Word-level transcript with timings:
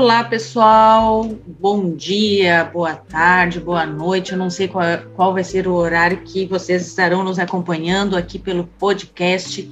Olá, 0.00 0.24
pessoal. 0.24 1.28
Bom 1.46 1.94
dia, 1.94 2.64
boa 2.64 2.94
tarde, 2.94 3.60
boa 3.60 3.84
noite. 3.84 4.32
Eu 4.32 4.38
não 4.38 4.48
sei 4.48 4.66
qual, 4.66 4.82
qual, 5.14 5.34
vai 5.34 5.44
ser 5.44 5.68
o 5.68 5.74
horário 5.74 6.22
que 6.22 6.46
vocês 6.46 6.86
estarão 6.86 7.22
nos 7.22 7.38
acompanhando 7.38 8.16
aqui 8.16 8.38
pelo 8.38 8.64
podcast 8.64 9.62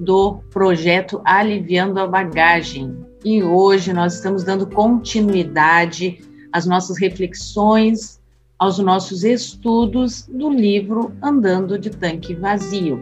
do 0.00 0.42
projeto 0.50 1.22
Aliviando 1.24 2.00
a 2.00 2.08
Bagagem. 2.08 3.06
E 3.24 3.40
hoje 3.40 3.92
nós 3.92 4.14
estamos 4.14 4.42
dando 4.42 4.66
continuidade 4.66 6.18
às 6.52 6.66
nossas 6.66 6.98
reflexões, 6.98 8.20
aos 8.58 8.80
nossos 8.80 9.22
estudos 9.22 10.26
do 10.26 10.50
livro 10.50 11.12
Andando 11.22 11.78
de 11.78 11.88
Tanque 11.88 12.34
Vazio. 12.34 13.00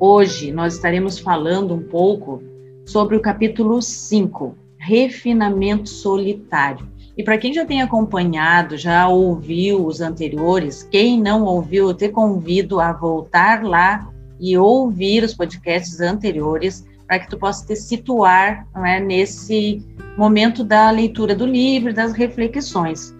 Hoje 0.00 0.50
nós 0.50 0.74
estaremos 0.74 1.20
falando 1.20 1.72
um 1.72 1.84
pouco 1.84 2.42
sobre 2.84 3.14
o 3.14 3.20
capítulo 3.20 3.80
5 3.80 4.66
refinamento 4.88 5.88
solitário. 5.88 6.88
E 7.16 7.22
para 7.22 7.36
quem 7.36 7.52
já 7.52 7.66
tem 7.66 7.82
acompanhado, 7.82 8.78
já 8.78 9.06
ouviu 9.08 9.84
os 9.84 10.00
anteriores, 10.00 10.82
quem 10.90 11.20
não 11.20 11.44
ouviu, 11.44 11.88
eu 11.88 11.94
te 11.94 12.08
convido 12.08 12.80
a 12.80 12.92
voltar 12.92 13.62
lá 13.64 14.08
e 14.40 14.56
ouvir 14.56 15.24
os 15.24 15.34
podcasts 15.34 16.00
anteriores 16.00 16.86
para 17.06 17.18
que 17.18 17.28
tu 17.28 17.36
possa 17.36 17.66
te 17.66 17.76
situar 17.76 18.66
é, 18.76 19.00
nesse 19.00 19.82
momento 20.16 20.64
da 20.64 20.90
leitura 20.90 21.34
do 21.34 21.44
livro, 21.44 21.92
das 21.92 22.12
reflexões. 22.12 23.14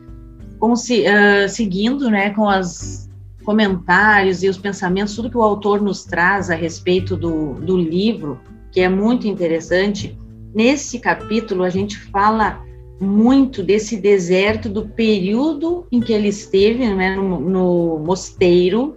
Como 0.59 0.77
se, 0.77 1.03
uh, 1.03 1.49
seguindo 1.49 2.09
né, 2.11 2.31
com 2.31 2.47
os 2.47 3.09
comentários 3.45 4.43
e 4.43 4.49
os 4.49 4.59
pensamentos, 4.59 5.15
tudo 5.15 5.31
que 5.31 5.37
o 5.37 5.43
autor 5.43 5.83
nos 5.83 6.05
traz 6.05 6.51
a 6.51 6.55
respeito 6.55 7.17
do, 7.17 7.55
do 7.55 7.77
livro, 7.77 8.39
que 8.71 8.81
é 8.81 8.89
muito 8.89 9.27
interessante, 9.27 10.17
Nesse 10.55 10.99
capítulo, 10.99 11.63
a 11.63 11.71
gente 11.71 11.99
fala 11.99 12.65
muito 13.01 13.63
desse 13.63 13.97
deserto, 13.97 14.69
do 14.69 14.89
período 14.89 15.87
em 15.93 16.01
que 16.01 16.13
ele 16.13 16.29
esteve 16.29 16.89
né, 16.93 17.15
no, 17.15 17.39
no 17.39 17.99
mosteiro, 18.01 18.97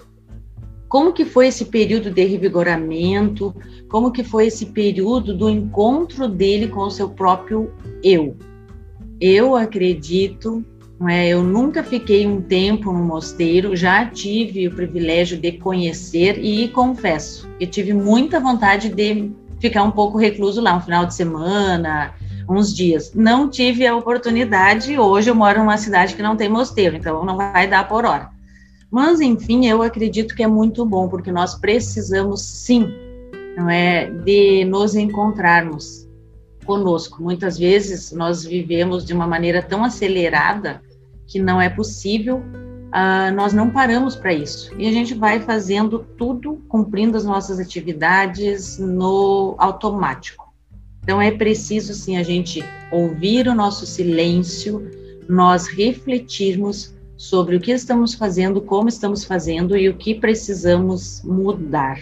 como 0.89 1.13
que 1.13 1.23
foi 1.23 1.47
esse 1.47 1.65
período 1.65 2.09
de 2.09 2.25
revigoramento, 2.25 3.55
como 3.87 4.11
que 4.11 4.23
foi 4.23 4.47
esse 4.47 4.67
período 4.67 5.37
do 5.37 5.49
encontro 5.49 6.27
dele 6.27 6.67
com 6.67 6.81
o 6.81 6.91
seu 6.91 7.09
próprio 7.09 7.71
eu. 8.03 8.35
Eu 9.19 9.55
acredito, 9.55 10.65
não 10.99 11.07
é, 11.07 11.29
eu 11.29 11.43
nunca 11.43 11.83
fiquei 11.83 12.27
um 12.27 12.41
tempo 12.41 12.91
no 12.91 13.03
mosteiro, 13.05 13.75
já 13.75 14.05
tive 14.05 14.67
o 14.67 14.75
privilégio 14.75 15.37
de 15.37 15.53
conhecer 15.53 16.43
e 16.43 16.67
confesso 16.69 17.47
que 17.57 17.67
tive 17.67 17.93
muita 17.93 18.39
vontade 18.39 18.89
de 18.89 19.31
ficar 19.61 19.83
um 19.83 19.91
pouco 19.91 20.17
recluso 20.17 20.59
lá, 20.59 20.75
um 20.75 20.81
final 20.81 21.05
de 21.05 21.13
semana, 21.13 22.13
uns 22.49 22.75
dias. 22.75 23.13
Não 23.13 23.47
tive 23.47 23.85
a 23.85 23.95
oportunidade, 23.95 24.97
hoje 24.97 25.29
eu 25.29 25.35
moro 25.35 25.59
numa 25.59 25.77
cidade 25.77 26.15
que 26.15 26.23
não 26.23 26.35
tem 26.35 26.49
mosteiro, 26.49 26.97
então 26.97 27.23
não 27.23 27.37
vai 27.37 27.67
dar 27.67 27.87
por 27.87 28.03
hora. 28.03 28.29
Mas, 28.89 29.21
enfim, 29.21 29.67
eu 29.67 29.81
acredito 29.81 30.35
que 30.35 30.43
é 30.43 30.47
muito 30.47 30.85
bom, 30.85 31.07
porque 31.07 31.31
nós 31.31 31.55
precisamos 31.55 32.41
sim, 32.41 32.91
não 33.55 33.69
é, 33.69 34.09
de 34.09 34.65
nos 34.65 34.95
encontrarmos 34.95 36.09
conosco. 36.65 37.21
Muitas 37.21 37.57
vezes 37.57 38.11
nós 38.11 38.43
vivemos 38.43 39.05
de 39.05 39.13
uma 39.13 39.27
maneira 39.27 39.61
tão 39.61 39.83
acelerada 39.83 40.81
que 41.27 41.39
não 41.39 41.61
é 41.61 41.69
possível 41.69 42.43
uh, 42.91 43.33
nós 43.33 43.53
não 43.53 43.69
paramos 43.69 44.15
para 44.15 44.33
isso. 44.33 44.73
E 44.77 44.87
a 44.87 44.91
gente 44.91 45.13
vai 45.13 45.39
fazendo 45.39 45.99
tudo, 46.17 46.61
cumprindo 46.67 47.17
as 47.17 47.23
nossas 47.23 47.59
atividades 47.59 48.77
no 48.77 49.55
automático. 49.57 50.53
Então 51.03 51.21
é 51.21 51.31
preciso 51.31 51.93
sim 51.93 52.17
a 52.17 52.23
gente 52.23 52.63
ouvir 52.91 53.47
o 53.47 53.55
nosso 53.55 53.85
silêncio, 53.85 54.89
nós 55.27 55.67
refletirmos 55.67 56.93
sobre 57.17 57.55
o 57.55 57.59
que 57.59 57.71
estamos 57.71 58.13
fazendo, 58.13 58.61
como 58.61 58.89
estamos 58.89 59.23
fazendo 59.23 59.77
e 59.77 59.89
o 59.89 59.95
que 59.95 60.15
precisamos 60.15 61.21
mudar. 61.23 61.99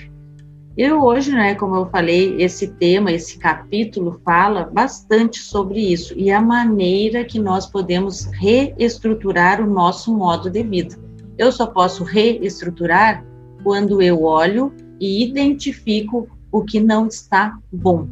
Eu 0.78 1.03
hoje, 1.03 1.31
né, 1.31 1.56
como 1.56 1.75
eu 1.75 1.85
falei, 1.88 2.41
esse 2.41 2.68
tema, 2.68 3.12
esse 3.12 3.38
capítulo 3.38 4.22
fala 4.24 4.63
bastante 4.63 5.40
sobre 5.40 5.80
isso 5.81 6.13
e 6.18 6.31
a 6.31 6.40
maneira 6.40 7.25
que 7.25 7.40
nós 7.40 7.66
podemos 7.66 8.25
reestruturar 8.34 9.62
o 9.62 9.69
nosso 9.69 10.16
modo 10.16 10.50
de 10.50 10.63
vida. 10.63 10.96
Eu 11.38 11.52
só 11.52 11.68
posso 11.68 12.03
reestruturar 12.03 13.25
quando 13.63 14.02
eu 14.02 14.24
olho 14.24 14.74
e 15.00 15.24
identifico 15.24 16.28
o 16.52 16.63
que 16.63 16.80
não 16.80 17.07
está 17.07 17.57
bom. 17.72 18.07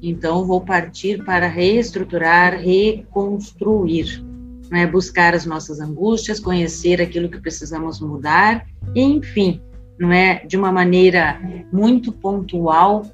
Então, 0.00 0.44
vou 0.44 0.60
partir 0.60 1.24
para 1.24 1.46
reestruturar, 1.46 2.58
reconstruir, 2.58 4.24
né? 4.70 4.86
buscar 4.86 5.34
as 5.34 5.46
nossas 5.46 5.80
angústias, 5.80 6.40
conhecer 6.40 7.00
aquilo 7.00 7.28
que 7.28 7.40
precisamos 7.40 8.00
mudar, 8.00 8.66
e, 8.94 9.00
enfim, 9.00 9.60
não 10.02 10.12
é, 10.12 10.44
de 10.44 10.56
uma 10.56 10.72
maneira 10.72 11.40
muito 11.72 12.10
pontual, 12.10 13.06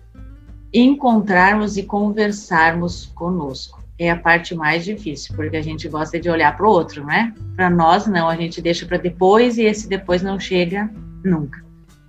encontrarmos 0.73 1.77
e 1.77 1.83
conversarmos 1.83 3.13
conosco. 3.15 3.85
É 3.99 4.11
a 4.11 4.17
parte 4.17 4.55
mais 4.55 4.87
difícil, 4.87 5.37
porque 5.37 5.59
a 5.59 5.63
gente 5.63 5.87
gosta 5.87 6.19
de 6.19 6.31
olhar 6.31 6.57
para 6.57 6.67
o 6.67 6.71
outro, 6.71 7.05
né? 7.05 7.35
Para 7.55 7.69
nós, 7.69 8.07
não, 8.07 8.27
a 8.27 8.37
gente 8.37 8.63
deixa 8.63 8.87
para 8.87 8.97
depois 8.97 9.59
e 9.59 9.65
esse 9.65 9.87
depois 9.87 10.23
não 10.23 10.41
chega 10.41 10.91
nunca. 11.23 11.63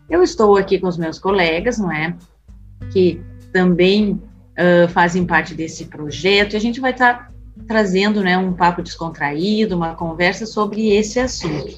Eu 0.10 0.24
estou 0.24 0.56
aqui 0.56 0.80
com 0.80 0.88
os 0.88 0.98
meus 0.98 1.20
colegas, 1.20 1.78
não 1.78 1.92
é? 1.92 2.16
Que 2.94 3.22
também 3.52 4.12
uh, 4.14 4.88
fazem 4.88 5.26
parte 5.26 5.54
desse 5.54 5.86
projeto, 5.86 6.54
e 6.54 6.58
a 6.58 6.62
gente 6.62 6.80
vai 6.80 6.92
estar 6.92 7.14
tá 7.16 7.29
trazendo 7.68 8.22
né, 8.22 8.38
um 8.38 8.54
papo 8.54 8.82
descontraído, 8.82 9.76
uma 9.76 9.96
conversa 9.96 10.46
sobre 10.46 10.96
esse 10.96 11.20
assunto. 11.20 11.78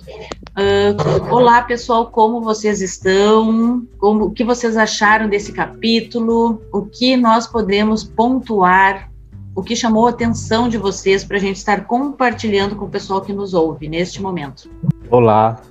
Uh, 0.51 1.33
olá, 1.33 1.61
pessoal, 1.61 2.07
como 2.07 2.41
vocês 2.41 2.81
estão? 2.81 3.85
Como, 3.97 4.25
o 4.25 4.31
que 4.31 4.43
vocês 4.43 4.75
acharam 4.75 5.29
desse 5.29 5.53
capítulo? 5.53 6.61
O 6.73 6.83
que 6.83 7.15
nós 7.15 7.47
podemos 7.47 8.03
pontuar? 8.03 9.09
O 9.55 9.61
que 9.61 9.75
chamou 9.75 10.07
a 10.07 10.11
atenção 10.11 10.69
de 10.69 10.77
vocês 10.77 11.23
para 11.23 11.37
a 11.37 11.39
gente 11.39 11.57
estar 11.57 11.85
compartilhando 11.85 12.75
com 12.75 12.85
o 12.85 12.89
pessoal 12.89 13.21
que 13.21 13.33
nos 13.33 13.53
ouve 13.53 13.89
neste 13.89 14.21
momento? 14.21 14.69
Olá. 15.09 15.61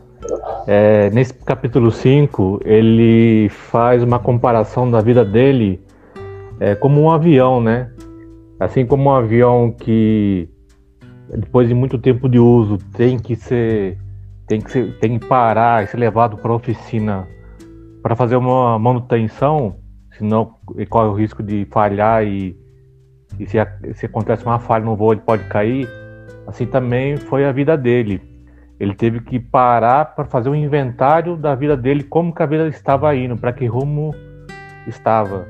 É, 0.66 1.08
nesse 1.10 1.32
capítulo 1.32 1.90
5, 1.90 2.60
ele 2.64 3.48
faz 3.48 4.02
uma 4.02 4.18
comparação 4.18 4.90
da 4.90 5.00
vida 5.00 5.24
dele 5.24 5.80
é, 6.58 6.74
como 6.74 7.00
um 7.00 7.10
avião, 7.10 7.60
né? 7.60 7.90
Assim 8.60 8.84
como 8.84 9.08
um 9.08 9.14
avião 9.14 9.72
que, 9.72 10.46
depois 11.30 11.66
de 11.66 11.74
muito 11.74 11.98
tempo 11.98 12.28
de 12.28 12.38
uso, 12.38 12.76
tem 12.92 13.18
que 13.18 13.34
ser 13.34 13.98
tem 14.46 14.60
que, 14.60 14.70
ser, 14.70 14.98
tem 14.98 15.16
que 15.16 15.26
parar 15.26 15.84
e 15.84 15.86
ser 15.86 15.96
levado 15.96 16.36
para 16.36 16.50
a 16.50 16.56
oficina 16.56 17.26
para 18.02 18.16
fazer 18.16 18.34
uma 18.34 18.78
manutenção, 18.78 19.76
senão 20.18 20.56
corre 20.88 21.08
o 21.08 21.14
risco 21.14 21.42
de 21.42 21.66
falhar 21.70 22.24
e, 22.26 22.56
e 23.38 23.46
se, 23.46 23.58
se 23.94 24.06
acontece 24.06 24.44
uma 24.44 24.58
falha 24.58 24.84
no 24.84 24.96
voo 24.96 25.12
ele 25.12 25.20
pode 25.20 25.44
cair. 25.44 25.88
Assim 26.46 26.66
também 26.66 27.16
foi 27.16 27.44
a 27.44 27.52
vida 27.52 27.76
dele. 27.76 28.20
Ele 28.80 28.94
teve 28.94 29.20
que 29.20 29.38
parar 29.38 30.16
para 30.16 30.24
fazer 30.24 30.48
um 30.48 30.54
inventário 30.54 31.36
da 31.36 31.54
vida 31.54 31.76
dele, 31.76 32.02
como 32.02 32.34
que 32.34 32.42
a 32.42 32.46
vida 32.46 32.66
estava 32.66 33.14
indo, 33.14 33.36
para 33.36 33.52
que 33.52 33.66
rumo 33.66 34.12
estava. 34.86 35.46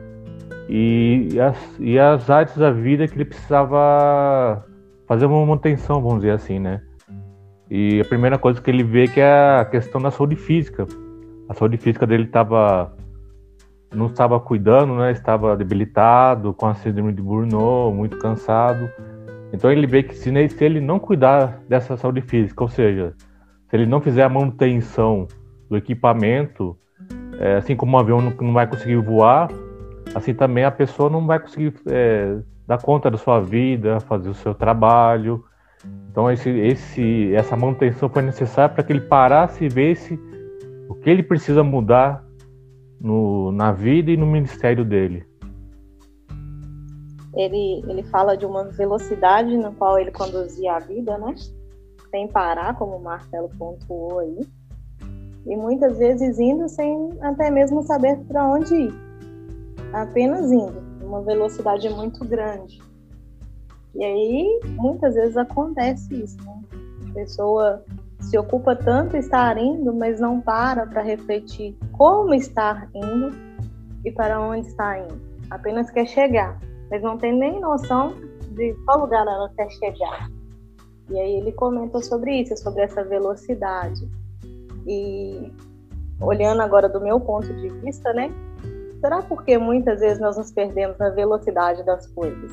E, 0.72 1.36
as, 1.40 1.56
e 1.80 1.98
as 1.98 2.30
áreas 2.30 2.56
da 2.56 2.70
vida 2.70 3.08
que 3.08 3.16
ele 3.16 3.24
precisava 3.24 4.64
fazer 5.08 5.26
uma 5.26 5.40
manutenção, 5.40 6.00
vamos 6.00 6.20
dizer 6.20 6.30
assim, 6.30 6.60
né? 6.60 6.80
E 7.68 8.00
a 8.00 8.04
primeira 8.04 8.38
coisa 8.38 8.62
que 8.62 8.70
ele 8.70 8.84
vê 8.84 9.08
que 9.08 9.18
é 9.18 9.58
a 9.58 9.64
questão 9.64 10.00
da 10.00 10.12
saúde 10.12 10.36
física. 10.36 10.86
A 11.48 11.54
saúde 11.54 11.76
física 11.76 12.06
dele 12.06 12.22
estava 12.22 12.94
não 13.92 14.06
estava 14.06 14.38
cuidando, 14.38 14.94
né? 14.94 15.10
Estava 15.10 15.56
debilitado, 15.56 16.54
com 16.54 16.66
a 16.66 16.74
síndrome 16.74 17.12
de 17.12 17.20
Burnout, 17.20 17.92
muito 17.92 18.16
cansado. 18.18 18.88
Então 19.52 19.72
ele 19.72 19.88
vê 19.88 20.04
que 20.04 20.14
se 20.14 20.30
ele 20.60 20.80
não 20.80 21.00
cuidar 21.00 21.60
dessa 21.68 21.96
saúde 21.96 22.20
física, 22.20 22.62
ou 22.62 22.68
seja, 22.68 23.12
se 23.68 23.76
ele 23.76 23.86
não 23.86 24.00
fizer 24.00 24.22
a 24.22 24.28
manutenção 24.28 25.26
do 25.68 25.76
equipamento, 25.76 26.78
é, 27.40 27.56
assim 27.56 27.74
como 27.74 27.96
um 27.96 27.98
avião 27.98 28.20
não, 28.20 28.32
não, 28.40 28.52
vai 28.52 28.68
conseguir 28.68 28.96
voar, 28.96 29.48
assim 30.14 30.34
também 30.34 30.64
a 30.64 30.70
pessoa 30.70 31.08
não 31.08 31.26
vai 31.26 31.38
conseguir 31.38 31.74
é, 31.86 32.38
dar 32.66 32.80
conta 32.80 33.10
da 33.10 33.16
sua 33.16 33.40
vida, 33.40 34.00
fazer 34.00 34.28
o 34.28 34.34
seu 34.34 34.54
trabalho, 34.54 35.44
então 36.10 36.30
esse, 36.30 36.50
esse, 36.50 37.34
essa 37.34 37.56
manutenção 37.56 38.08
foi 38.08 38.22
necessária 38.22 38.74
para 38.74 38.82
que 38.82 38.92
ele 38.92 39.00
parasse 39.00 39.64
e 39.64 39.68
visse 39.68 40.18
o 40.88 40.94
que 40.94 41.08
ele 41.08 41.22
precisa 41.22 41.62
mudar 41.62 42.24
no, 43.00 43.52
na 43.52 43.72
vida 43.72 44.10
e 44.10 44.16
no 44.16 44.26
ministério 44.26 44.84
dele. 44.84 45.24
Ele, 47.34 47.84
ele 47.88 48.02
fala 48.04 48.36
de 48.36 48.44
uma 48.44 48.64
velocidade 48.64 49.56
na 49.56 49.70
qual 49.70 49.98
ele 49.98 50.10
conduzia 50.10 50.74
a 50.74 50.78
vida, 50.80 51.16
né? 51.16 51.34
Sem 52.10 52.26
parar, 52.26 52.74
como 52.74 52.96
o 52.96 53.02
Marcelo 53.02 53.48
pontuou 53.56 54.18
aí. 54.18 54.40
E 55.46 55.56
muitas 55.56 55.96
vezes 55.96 56.40
indo 56.40 56.68
sem 56.68 57.12
até 57.22 57.50
mesmo 57.50 57.82
saber 57.82 58.18
para 58.26 58.44
onde 58.44 58.74
ir. 58.74 59.09
Apenas 59.92 60.50
indo, 60.52 60.80
uma 61.02 61.22
velocidade 61.22 61.88
muito 61.90 62.24
grande. 62.24 62.80
E 63.94 64.04
aí, 64.04 64.60
muitas 64.76 65.14
vezes 65.14 65.36
acontece 65.36 66.14
isso, 66.14 66.36
né? 66.44 66.62
A 67.10 67.12
pessoa 67.12 67.84
se 68.20 68.38
ocupa 68.38 68.76
tanto 68.76 69.16
estar 69.16 69.58
indo, 69.58 69.92
mas 69.92 70.20
não 70.20 70.40
para 70.40 70.86
para 70.86 71.02
refletir 71.02 71.76
como 71.92 72.34
estar 72.34 72.88
indo 72.94 73.34
e 74.04 74.12
para 74.12 74.40
onde 74.40 74.68
está 74.68 74.98
indo. 74.98 75.20
Apenas 75.50 75.90
quer 75.90 76.06
chegar, 76.06 76.60
mas 76.90 77.02
não 77.02 77.18
tem 77.18 77.36
nem 77.36 77.60
noção 77.60 78.14
de 78.52 78.74
qual 78.84 79.00
lugar 79.00 79.26
ela 79.26 79.50
quer 79.56 79.70
chegar. 79.70 80.30
E 81.10 81.18
aí 81.18 81.34
ele 81.36 81.52
comenta 81.52 82.00
sobre 82.00 82.40
isso, 82.40 82.56
sobre 82.56 82.82
essa 82.82 83.02
velocidade. 83.02 84.08
E 84.86 85.52
olhando 86.20 86.62
agora 86.62 86.88
do 86.88 87.00
meu 87.00 87.18
ponto 87.18 87.52
de 87.52 87.68
vista, 87.80 88.12
né? 88.12 88.30
Será 89.00 89.22
porque 89.22 89.56
muitas 89.56 90.00
vezes 90.00 90.20
nós 90.20 90.36
nos 90.36 90.52
perdemos 90.52 90.98
na 90.98 91.08
velocidade 91.08 91.82
das 91.84 92.06
coisas? 92.08 92.52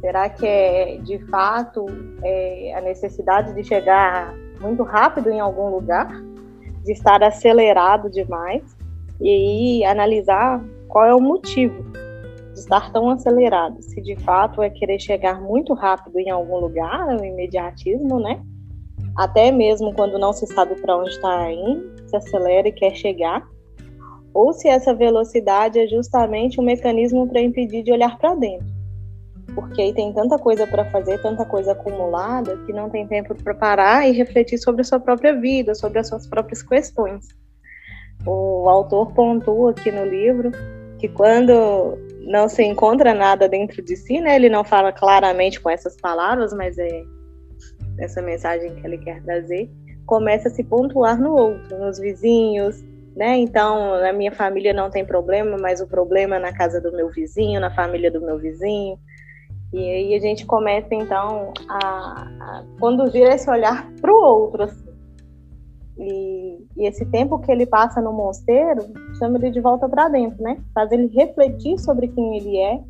Será 0.00 0.28
que 0.28 0.46
é 0.46 0.98
de 0.98 1.18
fato 1.26 1.86
é, 2.24 2.74
a 2.74 2.80
necessidade 2.80 3.54
de 3.54 3.62
chegar 3.62 4.34
muito 4.60 4.82
rápido 4.82 5.30
em 5.30 5.38
algum 5.38 5.70
lugar, 5.70 6.08
de 6.84 6.92
estar 6.92 7.22
acelerado 7.22 8.10
demais 8.10 8.62
e 9.20 9.28
aí 9.28 9.84
analisar 9.84 10.60
qual 10.88 11.04
é 11.04 11.14
o 11.14 11.20
motivo 11.20 11.84
de 12.52 12.58
estar 12.58 12.92
tão 12.92 13.10
acelerado? 13.10 13.80
Se 13.80 14.00
de 14.00 14.16
fato 14.16 14.60
é 14.60 14.70
querer 14.70 14.98
chegar 14.98 15.40
muito 15.40 15.72
rápido 15.72 16.18
em 16.18 16.30
algum 16.30 16.58
lugar, 16.58 17.06
o 17.16 17.24
imediatismo, 17.24 18.18
né? 18.18 18.42
Até 19.16 19.52
mesmo 19.52 19.94
quando 19.94 20.18
não 20.18 20.32
se 20.32 20.46
sabe 20.48 20.74
para 20.80 20.96
onde 20.96 21.10
está 21.10 21.52
indo, 21.52 22.08
se 22.08 22.16
acelera 22.16 22.68
e 22.68 22.72
quer 22.72 22.94
chegar 22.94 23.46
ou 24.32 24.52
se 24.52 24.68
essa 24.68 24.94
velocidade 24.94 25.78
é 25.78 25.86
justamente 25.86 26.60
um 26.60 26.64
mecanismo 26.64 27.26
para 27.28 27.40
impedir 27.40 27.82
de 27.82 27.92
olhar 27.92 28.18
para 28.18 28.34
dentro. 28.34 28.66
Porque 29.54 29.82
aí 29.82 29.92
tem 29.92 30.12
tanta 30.12 30.38
coisa 30.38 30.66
para 30.66 30.84
fazer, 30.86 31.20
tanta 31.20 31.44
coisa 31.44 31.72
acumulada, 31.72 32.56
que 32.58 32.72
não 32.72 32.88
tem 32.88 33.06
tempo 33.06 33.34
para 33.34 33.54
parar 33.54 34.06
e 34.06 34.12
refletir 34.12 34.58
sobre 34.58 34.82
a 34.82 34.84
sua 34.84 35.00
própria 35.00 35.34
vida, 35.34 35.74
sobre 35.74 35.98
as 35.98 36.08
suas 36.08 36.26
próprias 36.26 36.62
questões. 36.62 37.26
O 38.26 38.68
autor 38.68 39.12
pontua 39.12 39.70
aqui 39.70 39.90
no 39.90 40.04
livro 40.04 40.50
que 40.98 41.08
quando 41.08 41.96
não 42.22 42.48
se 42.48 42.62
encontra 42.62 43.14
nada 43.14 43.48
dentro 43.48 43.82
de 43.82 43.96
si, 43.96 44.20
né, 44.20 44.36
ele 44.36 44.48
não 44.48 44.64
fala 44.64 44.92
claramente 44.92 45.60
com 45.60 45.70
essas 45.70 45.96
palavras, 45.96 46.52
mas 46.52 46.76
é 46.76 47.02
essa 47.98 48.20
mensagem 48.20 48.74
que 48.74 48.86
ele 48.86 48.98
quer 48.98 49.22
trazer, 49.22 49.70
começa 50.06 50.48
a 50.48 50.50
se 50.50 50.62
pontuar 50.64 51.20
no 51.20 51.34
outro, 51.34 51.78
nos 51.78 51.98
vizinhos, 51.98 52.84
né? 53.18 53.36
Então, 53.36 54.00
na 54.00 54.12
minha 54.12 54.30
família 54.30 54.72
não 54.72 54.88
tem 54.88 55.04
problema, 55.04 55.58
mas 55.60 55.80
o 55.80 55.88
problema 55.88 56.36
é 56.36 56.38
na 56.38 56.52
casa 56.52 56.80
do 56.80 56.92
meu 56.92 57.10
vizinho, 57.10 57.60
na 57.60 57.68
família 57.68 58.12
do 58.12 58.20
meu 58.20 58.38
vizinho. 58.38 58.96
E 59.72 59.78
aí 59.78 60.14
a 60.14 60.20
gente 60.20 60.46
começa, 60.46 60.94
então, 60.94 61.52
a, 61.68 62.22
a 62.40 62.64
conduzir 62.78 63.24
esse 63.24 63.50
olhar 63.50 63.90
para 64.00 64.12
o 64.12 64.16
outro. 64.16 64.62
Assim. 64.62 64.88
E, 65.98 66.64
e, 66.76 66.86
esse 66.86 67.04
tempo 67.06 67.40
que 67.40 67.50
ele 67.50 67.66
passa 67.66 68.00
no 68.00 68.12
mosteiro, 68.12 68.82
chama 69.18 69.36
ele 69.38 69.50
de 69.50 69.60
volta 69.60 69.88
para 69.88 70.08
dentro, 70.08 70.40
né? 70.40 70.56
Faz 70.72 70.92
ele 70.92 71.08
refletir 71.08 71.76
sobre 71.76 72.06
quem 72.06 72.36
ele 72.36 72.56
é 72.56 72.80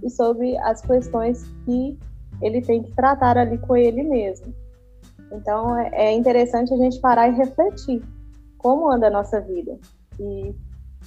e 0.00 0.08
sobre 0.08 0.56
as 0.58 0.80
questões 0.80 1.42
que 1.64 1.98
ele 2.40 2.62
tem 2.62 2.84
que 2.84 2.92
tratar 2.92 3.36
ali 3.36 3.58
com 3.58 3.76
ele 3.76 4.04
mesmo. 4.04 4.54
Então, 5.32 5.76
é, 5.76 5.90
é 5.92 6.12
interessante 6.12 6.72
a 6.72 6.76
gente 6.76 7.00
parar 7.00 7.26
e 7.26 7.34
refletir 7.34 8.00
como 8.62 8.90
anda 8.90 9.08
a 9.08 9.10
nossa 9.10 9.40
vida 9.40 9.78
e 10.18 10.54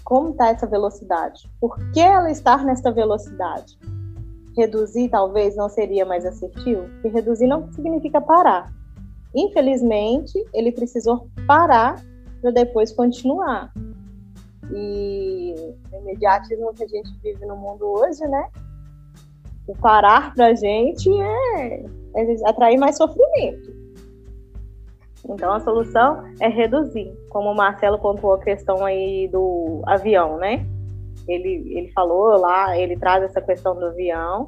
como 0.04 0.31
está 0.31 0.50
essa 0.50 0.68
velocidade. 0.68 1.50
Por 1.60 1.78
que 1.92 2.00
ela 2.00 2.30
está 2.30 2.57
nessa 2.57 2.92
velocidade? 2.92 3.78
Reduzir 4.56 5.10
talvez 5.10 5.56
não 5.56 5.69
seria 5.69 6.06
mais 6.06 6.25
assertivo, 6.25 6.84
porque 6.90 7.07
reduzir 7.07 7.48
não 7.48 7.72
significa 7.74 8.22
parar. 8.22 8.72
Infelizmente, 9.34 10.44
ele 10.54 10.72
precisou 10.72 11.28
parar 11.48 12.02
para 12.42 12.52
depois 12.52 12.92
continuar. 12.92 13.74
E 14.72 15.56
o 15.92 15.98
imediatismo 15.98 16.74
que 16.74 16.84
a 16.84 16.88
gente 16.88 17.13
vive 17.22 17.46
no 17.46 17.58
mundo 17.58 17.86
hoje, 17.86 18.25
né? 18.28 18.48
O 19.68 19.75
parar 19.75 20.34
para 20.36 20.48
a 20.48 20.54
gente 20.54 21.10
é, 21.10 21.86
é 22.16 22.50
atrair 22.50 22.78
mais 22.78 22.98
sofrimento. 22.98 23.85
Então 25.27 25.51
a 25.51 25.60
solução 25.60 26.24
é 26.39 26.48
reduzir, 26.48 27.12
como 27.30 27.51
o 27.51 27.56
Marcelo 27.56 27.98
pontuou 28.00 28.33
a 28.33 28.39
questão 28.39 28.86
aí 28.86 29.27
do 29.27 29.81
avião, 29.86 30.38
né? 30.38 30.66
Ele, 31.27 31.63
ele 31.75 31.92
falou 31.92 32.38
lá, 32.39 32.77
ele 32.77 32.95
traz 32.98 33.24
essa 33.24 33.42
questão 33.42 33.75
do 33.75 33.86
avião, 33.86 34.48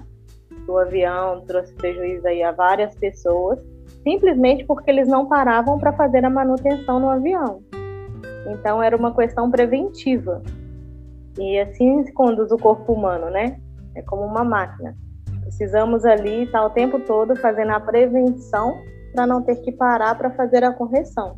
o 0.68 0.78
avião 0.78 1.42
trouxe 1.48 1.74
prejuízo 1.74 2.28
aí 2.28 2.44
a 2.44 2.52
várias 2.52 2.94
pessoas, 2.96 3.60
simplesmente 4.04 4.66
porque 4.66 4.92
eles 4.92 5.08
não 5.08 5.26
paravam 5.28 5.80
para 5.80 5.94
fazer 5.94 6.24
a 6.24 6.30
manutenção 6.30 7.00
no 7.00 7.10
avião. 7.10 7.62
Então 8.48 8.82
era 8.82 8.96
uma 8.96 9.14
questão 9.14 9.50
preventiva. 9.50 10.42
E 11.40 11.60
assim 11.60 12.04
se 12.04 12.14
conduz 12.14 12.52
o 12.52 12.58
corpo 12.58 12.94
humano, 12.94 13.30
né? 13.30 13.60
É 13.96 14.02
como 14.02 14.24
uma 14.24 14.44
máquina. 14.44 14.96
Precisamos 15.42 16.06
ali 16.06 16.44
estar 16.44 16.66
o 16.66 16.70
tempo 16.70 17.00
todo 17.00 17.36
fazendo 17.36 17.72
a 17.72 17.80
prevenção 17.80 18.78
para 19.14 19.26
não 19.26 19.42
ter 19.42 19.56
que 19.58 19.72
parar 19.72 20.16
para 20.16 20.32
fazer 20.32 20.64
a 20.64 20.72
correção. 20.72 21.38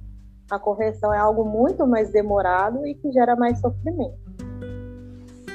A 0.50 0.58
correção 0.58 1.14
é 1.14 1.18
algo 1.18 1.46
muito 1.46 1.86
mais 1.86 2.12
demorado 2.12 2.86
e 2.86 2.96
que 2.96 3.12
gera 3.12 3.36
mais 3.36 3.60
sofrimento. 3.60 4.18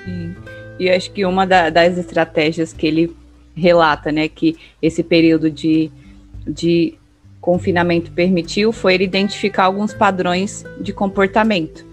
Sim. 0.05 0.35
E 0.79 0.91
acho 0.91 1.11
que 1.13 1.25
uma 1.25 1.47
da, 1.47 1.71
das 1.71 1.99
estratégias 1.99 2.73
que 2.73 2.87
ele 2.87 3.17
relata, 3.57 4.11
né, 4.11 4.29
que 4.29 4.57
esse 4.83 5.03
período 5.03 5.51
de, 5.51 5.91
de 6.47 6.99
confinamento 7.41 8.11
permitiu 8.11 8.73
foi 8.73 8.95
ele 8.95 9.05
identificar 9.05 9.65
alguns 9.65 9.93
padrões 9.93 10.65
de 10.81 10.93
comportamento. 10.93 11.85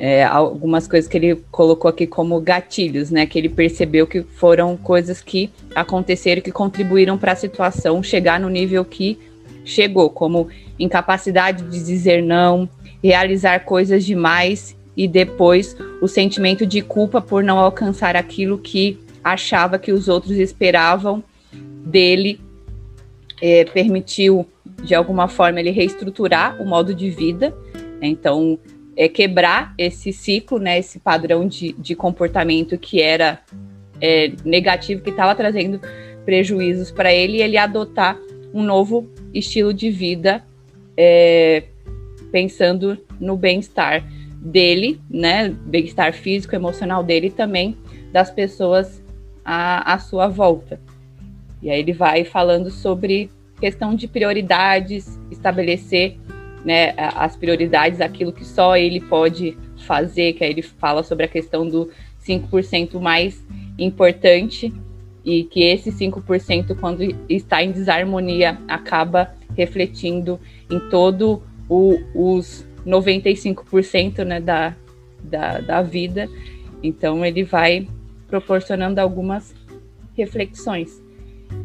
É, 0.00 0.24
algumas 0.24 0.86
coisas 0.86 1.08
que 1.08 1.16
ele 1.16 1.36
colocou 1.50 1.88
aqui 1.88 2.06
como 2.06 2.40
gatilhos, 2.40 3.10
né? 3.10 3.26
Que 3.26 3.36
ele 3.36 3.48
percebeu 3.48 4.06
que 4.06 4.22
foram 4.22 4.76
coisas 4.76 5.20
que 5.20 5.50
aconteceram 5.74 6.40
que 6.40 6.52
contribuíram 6.52 7.18
para 7.18 7.32
a 7.32 7.36
situação 7.36 8.00
chegar 8.00 8.38
no 8.38 8.48
nível 8.48 8.84
que 8.84 9.18
chegou, 9.68 10.10
como 10.10 10.48
incapacidade 10.78 11.64
de 11.64 11.84
dizer 11.84 12.22
não, 12.22 12.68
realizar 13.02 13.60
coisas 13.60 14.04
demais 14.04 14.76
e 14.96 15.06
depois 15.06 15.76
o 16.00 16.08
sentimento 16.08 16.66
de 16.66 16.82
culpa 16.82 17.20
por 17.20 17.44
não 17.44 17.58
alcançar 17.58 18.16
aquilo 18.16 18.58
que 18.58 18.98
achava 19.22 19.78
que 19.78 19.92
os 19.92 20.08
outros 20.08 20.32
esperavam 20.32 21.22
dele, 21.84 22.40
é, 23.40 23.64
permitiu 23.64 24.46
de 24.82 24.94
alguma 24.94 25.28
forma 25.28 25.60
ele 25.60 25.70
reestruturar 25.70 26.60
o 26.60 26.66
modo 26.66 26.94
de 26.94 27.10
vida, 27.10 27.54
né? 28.00 28.08
então 28.08 28.58
é 28.96 29.08
quebrar 29.08 29.74
esse 29.78 30.12
ciclo, 30.12 30.58
né, 30.58 30.78
esse 30.78 30.98
padrão 30.98 31.46
de, 31.46 31.72
de 31.74 31.94
comportamento 31.94 32.76
que 32.76 33.00
era 33.00 33.40
é, 34.00 34.32
negativo, 34.44 35.02
que 35.02 35.10
estava 35.10 35.34
trazendo 35.36 35.80
prejuízos 36.24 36.90
para 36.90 37.12
ele, 37.12 37.38
e 37.38 37.42
ele 37.42 37.56
adotar 37.56 38.18
um 38.52 38.62
novo 38.62 39.08
estilo 39.32 39.72
de 39.72 39.90
vida, 39.90 40.44
é, 40.96 41.64
pensando 42.30 42.98
no 43.20 43.36
bem-estar 43.36 44.04
dele, 44.40 45.00
né? 45.10 45.48
Bem-estar 45.48 46.12
físico, 46.12 46.54
emocional 46.54 47.02
dele 47.02 47.28
e 47.28 47.30
também 47.30 47.76
das 48.12 48.30
pessoas 48.30 49.02
à, 49.44 49.94
à 49.94 49.98
sua 49.98 50.28
volta. 50.28 50.80
E 51.62 51.70
aí 51.70 51.80
ele 51.80 51.92
vai 51.92 52.24
falando 52.24 52.70
sobre 52.70 53.30
questão 53.60 53.94
de 53.94 54.06
prioridades, 54.06 55.18
estabelecer 55.30 56.16
né, 56.64 56.94
as 56.96 57.36
prioridades, 57.36 58.00
aquilo 58.00 58.32
que 58.32 58.44
só 58.44 58.76
ele 58.76 59.00
pode 59.00 59.56
fazer, 59.86 60.34
que 60.34 60.44
aí 60.44 60.50
ele 60.50 60.62
fala 60.62 61.02
sobre 61.02 61.24
a 61.24 61.28
questão 61.28 61.66
do 61.66 61.90
5% 62.24 63.00
mais 63.00 63.44
importante 63.78 64.72
e 65.24 65.44
que 65.44 65.62
esse 65.62 65.90
5%, 65.90 66.76
quando 66.78 67.02
está 67.28 67.62
em 67.62 67.72
desarmonia, 67.72 68.58
acaba 68.68 69.34
refletindo 69.56 70.38
em 70.70 70.78
todo 70.88 71.42
o, 71.68 71.98
os 72.14 72.66
95% 72.86 74.24
né, 74.24 74.40
da, 74.40 74.74
da, 75.22 75.60
da 75.60 75.82
vida. 75.82 76.28
Então, 76.82 77.24
ele 77.24 77.44
vai 77.44 77.86
proporcionando 78.26 79.00
algumas 79.00 79.54
reflexões. 80.16 81.02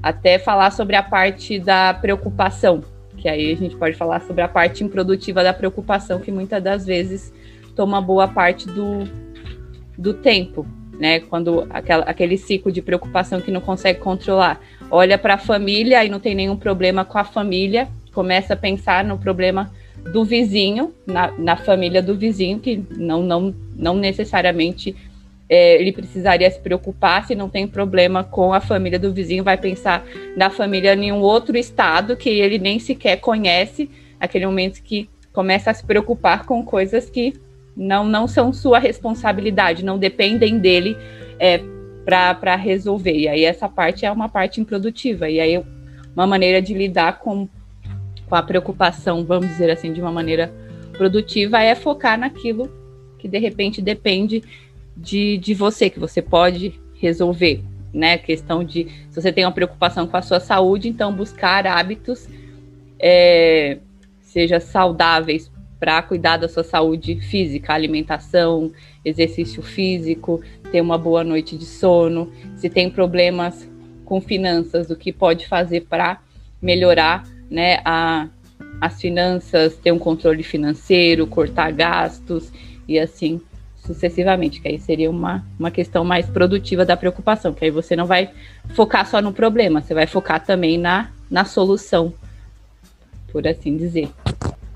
Até 0.01 0.39
falar 0.39 0.71
sobre 0.71 0.95
a 0.95 1.03
parte 1.03 1.59
da 1.59 1.93
preocupação, 1.93 2.81
que 3.17 3.29
aí 3.29 3.51
a 3.51 3.55
gente 3.55 3.75
pode 3.75 3.95
falar 3.95 4.21
sobre 4.21 4.41
a 4.41 4.47
parte 4.47 4.83
improdutiva 4.83 5.43
da 5.43 5.53
preocupação, 5.53 6.19
que 6.19 6.31
muitas 6.31 6.61
das 6.61 6.85
vezes 6.85 7.33
toma 7.75 8.01
boa 8.01 8.27
parte 8.27 8.67
do, 8.67 9.03
do 9.97 10.13
tempo 10.13 10.65
né? 10.99 11.19
Quando 11.19 11.65
aquela, 11.69 12.03
aquele 12.05 12.37
ciclo 12.37 12.71
de 12.71 12.81
preocupação 12.81 13.41
que 13.41 13.51
não 13.51 13.61
consegue 13.61 13.99
controlar, 13.99 14.61
olha 14.89 15.17
para 15.17 15.35
a 15.35 15.37
família 15.37 16.03
e 16.03 16.09
não 16.09 16.19
tem 16.19 16.35
nenhum 16.35 16.55
problema 16.55 17.03
com 17.03 17.17
a 17.17 17.23
família, 17.23 17.87
começa 18.13 18.53
a 18.53 18.57
pensar 18.57 19.03
no 19.03 19.17
problema 19.17 19.71
do 20.11 20.23
vizinho, 20.23 20.93
na, 21.05 21.31
na 21.37 21.55
família 21.55 22.01
do 22.01 22.15
vizinho, 22.15 22.59
que 22.59 22.83
não, 22.91 23.23
não, 23.23 23.55
não 23.75 23.95
necessariamente 23.95 24.95
é, 25.49 25.79
ele 25.79 25.91
precisaria 25.91 26.49
se 26.49 26.59
preocupar. 26.59 27.25
Se 27.25 27.35
não 27.35 27.49
tem 27.49 27.67
problema 27.67 28.23
com 28.23 28.53
a 28.53 28.59
família 28.59 28.99
do 28.99 29.13
vizinho, 29.13 29.43
vai 29.43 29.57
pensar 29.57 30.05
na 30.35 30.49
família 30.49 30.93
em 30.93 31.11
um 31.11 31.21
outro 31.21 31.57
estado 31.57 32.15
que 32.15 32.29
ele 32.29 32.59
nem 32.59 32.79
sequer 32.79 33.17
conhece, 33.17 33.89
aquele 34.19 34.45
momento 34.45 34.81
que 34.81 35.09
começa 35.31 35.71
a 35.71 35.73
se 35.73 35.83
preocupar 35.83 36.45
com 36.45 36.63
coisas 36.63 37.09
que 37.09 37.33
não, 37.75 38.05
não 38.05 38.27
são 38.27 38.53
sua 38.53 38.79
responsabilidade, 38.79 39.83
não 39.83 39.97
dependem 39.97 40.59
dele 40.59 40.97
é, 41.39 41.59
para 42.05 42.55
resolver. 42.55 43.17
E 43.17 43.27
aí 43.27 43.43
essa 43.43 43.67
parte 43.67 44.05
é 44.05 44.11
uma 44.11 44.29
parte 44.29 44.61
improdutiva. 44.61 45.29
E 45.29 45.39
aí 45.39 45.63
uma 46.15 46.27
maneira 46.27 46.61
de 46.61 46.73
lidar 46.73 47.19
com, 47.19 47.47
com 48.27 48.35
a 48.35 48.43
preocupação, 48.43 49.25
vamos 49.25 49.47
dizer 49.47 49.69
assim, 49.71 49.91
de 49.91 50.01
uma 50.01 50.11
maneira 50.11 50.53
produtiva 50.93 51.59
é 51.61 51.73
focar 51.73 52.17
naquilo 52.17 52.69
que 53.17 53.27
de 53.27 53.39
repente 53.39 53.81
depende 53.81 54.43
de, 54.95 55.37
de 55.37 55.53
você, 55.53 55.89
que 55.89 55.99
você 55.99 56.21
pode 56.21 56.79
resolver. 56.95 57.63
Né, 57.91 58.17
questão 58.17 58.63
de 58.63 58.87
se 59.11 59.21
você 59.21 59.31
tem 59.31 59.45
uma 59.45 59.51
preocupação 59.51 60.07
com 60.07 60.17
a 60.17 60.21
sua 60.23 60.39
saúde, 60.39 60.89
então 60.89 61.13
buscar 61.13 61.67
hábitos 61.67 62.27
é, 62.99 63.77
seja 64.19 64.59
saudáveis 64.59 65.51
para 65.83 66.01
cuidar 66.01 66.37
da 66.37 66.47
sua 66.47 66.63
saúde 66.63 67.19
física, 67.19 67.73
alimentação, 67.73 68.71
exercício 69.03 69.61
físico, 69.61 70.41
ter 70.71 70.79
uma 70.79 70.97
boa 70.97 71.25
noite 71.25 71.57
de 71.57 71.65
sono, 71.65 72.31
se 72.55 72.69
tem 72.69 72.89
problemas 72.89 73.69
com 74.05 74.21
finanças, 74.21 74.89
o 74.89 74.95
que 74.95 75.11
pode 75.11 75.45
fazer 75.45 75.81
para 75.81 76.21
melhorar 76.61 77.25
né, 77.51 77.81
a, 77.83 78.29
as 78.79 79.01
finanças, 79.01 79.75
ter 79.75 79.91
um 79.91 79.99
controle 79.99 80.41
financeiro, 80.41 81.27
cortar 81.27 81.73
gastos 81.73 82.49
e 82.87 82.97
assim 82.97 83.41
sucessivamente, 83.75 84.61
que 84.61 84.69
aí 84.69 84.79
seria 84.79 85.11
uma, 85.11 85.45
uma 85.59 85.69
questão 85.69 86.05
mais 86.05 86.27
produtiva 86.27 86.85
da 86.85 86.95
preocupação, 86.95 87.53
que 87.53 87.65
aí 87.65 87.71
você 87.71 87.93
não 87.93 88.05
vai 88.05 88.29
focar 88.69 89.05
só 89.05 89.21
no 89.21 89.33
problema, 89.33 89.81
você 89.81 89.93
vai 89.93 90.07
focar 90.07 90.45
também 90.45 90.77
na, 90.77 91.11
na 91.29 91.43
solução, 91.43 92.13
por 93.33 93.45
assim 93.45 93.75
dizer. 93.75 94.09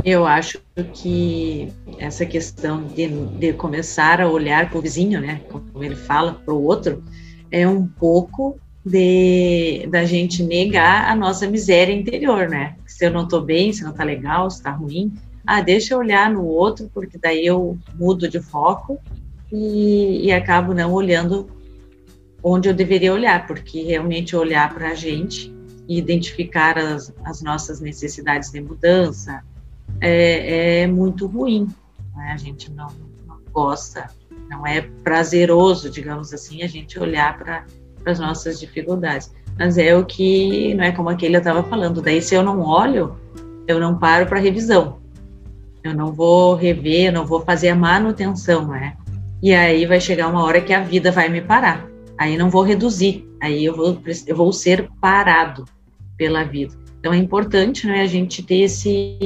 Eu 0.04 0.25
acho 0.25 0.62
que 0.94 1.74
essa 1.98 2.25
questão 2.25 2.84
de, 2.84 3.08
de 3.08 3.54
começar 3.54 4.22
a 4.22 4.30
olhar 4.30 4.70
para 4.70 4.80
o 4.80 4.82
vizinho, 4.82 5.20
né, 5.20 5.42
como 5.50 5.84
ele 5.84 5.96
fala, 5.96 6.34
para 6.34 6.54
o 6.54 6.63
outro, 6.63 7.04
é 7.51 7.68
um 7.68 7.88
pouco 7.88 8.58
de 8.86 9.86
da 9.89 10.06
gente 10.06 10.44
negar 10.44 11.12
a 11.12 11.16
nossa 11.16 11.46
miséria 11.48 11.94
interior, 11.94 12.48
né? 12.48 12.75
Se 12.86 13.06
eu 13.06 13.12
não 13.12 13.24
estou 13.24 13.42
bem, 13.42 13.74
se 13.74 13.84
não 13.84 13.92
está 13.92 14.04
legal, 14.04 14.50
se 14.50 14.58
está 14.58 14.72
ruim, 14.72 15.13
ah, 15.46 15.62
deixa 15.62 15.94
eu 15.94 16.00
olhar 16.00 16.30
no 16.32 16.46
outro, 16.46 16.89
porque 16.94 17.18
daí 17.18 17.46
eu 17.46 17.77
mudo 17.96 18.30
de 18.30 18.39
foco 18.39 19.00
e, 19.51 20.25
e 20.25 20.32
acabo 20.32 20.74
não 20.74 20.94
olhando 20.94 21.50
onde 22.42 22.70
eu 22.70 22.74
deveria 22.74 23.13
olhar, 23.13 23.46
porque 23.48 23.84
realmente 23.84 24.36
olhar 24.36 24.74
para 24.74 24.92
a 24.92 24.96
gente 24.96 25.54
e 25.88 25.98
identificar 25.98 26.77
as, 26.77 27.13
as 27.24 27.42
nossas 27.42 27.80
necessidades 27.80 28.51
de 28.51 28.62
mudança, 28.62 29.44
é, 30.01 30.82
é 30.82 30.88
muito 30.88 31.27
ruim. 31.27 31.67
Né? 32.15 32.32
A 32.34 32.38
gente 32.38 32.72
não, 32.72 32.88
não, 33.27 33.38
gosta, 33.51 34.10
não 34.50 34.65
é 34.65 34.82
prazeroso, 35.03 35.89
digamos 35.89 36.34
assim, 36.34 36.63
a 36.63 36.67
gente 36.67 37.00
olhar 37.00 37.38
para 37.38 37.65
as 38.06 38.20
nossas 38.20 38.60
dificuldades. 38.60 39.34
Mas 39.58 39.77
é 39.77 39.96
o 39.96 40.06
que, 40.06 40.74
não 40.75 40.84
é 40.84 40.91
como 40.91 41.10
aquele 41.10 41.36
eu 41.36 41.39
estava 41.39 41.63
falando, 41.63 42.01
daí 42.01 42.22
se 42.22 42.36
eu 42.36 42.44
não 42.44 42.62
olho, 42.62 43.17
eu 43.67 43.79
não 43.79 43.98
paro 43.98 44.27
para 44.27 44.39
revisão. 44.39 45.00
Eu 45.84 45.94
não 45.94 46.12
vou 46.12 46.56
rever, 46.56 47.08
eu 47.08 47.13
não 47.13 47.25
vou 47.25 47.41
fazer 47.41 47.70
a 47.70 47.75
manutenção, 47.75 48.67
não 48.67 48.75
é? 48.75 48.96
E 49.41 49.53
aí 49.53 49.86
vai 49.86 50.01
chegar 50.01 50.27
uma 50.27 50.44
hora 50.44 50.62
que 50.62 50.74
a 50.74 50.82
vida 50.82 51.12
vai 51.12 51.29
me 51.29 51.41
parar. 51.41 51.88
Aí 52.17 52.36
não 52.36 52.50
vou 52.50 52.63
reduzir, 52.63 53.27
aí 53.41 53.63
eu 53.63 53.75
vou, 53.75 54.01
eu 54.25 54.36
vou 54.36 54.51
ser 54.51 54.89
parado 55.00 55.65
pela 56.17 56.44
vida. 56.44 56.75
Então 57.00 57.13
é 57.13 57.18
importante 57.18 57.86
né, 57.88 58.01
a 58.01 58.08
gente 58.08 58.44
ter 58.44 58.62
esse, 58.62 59.18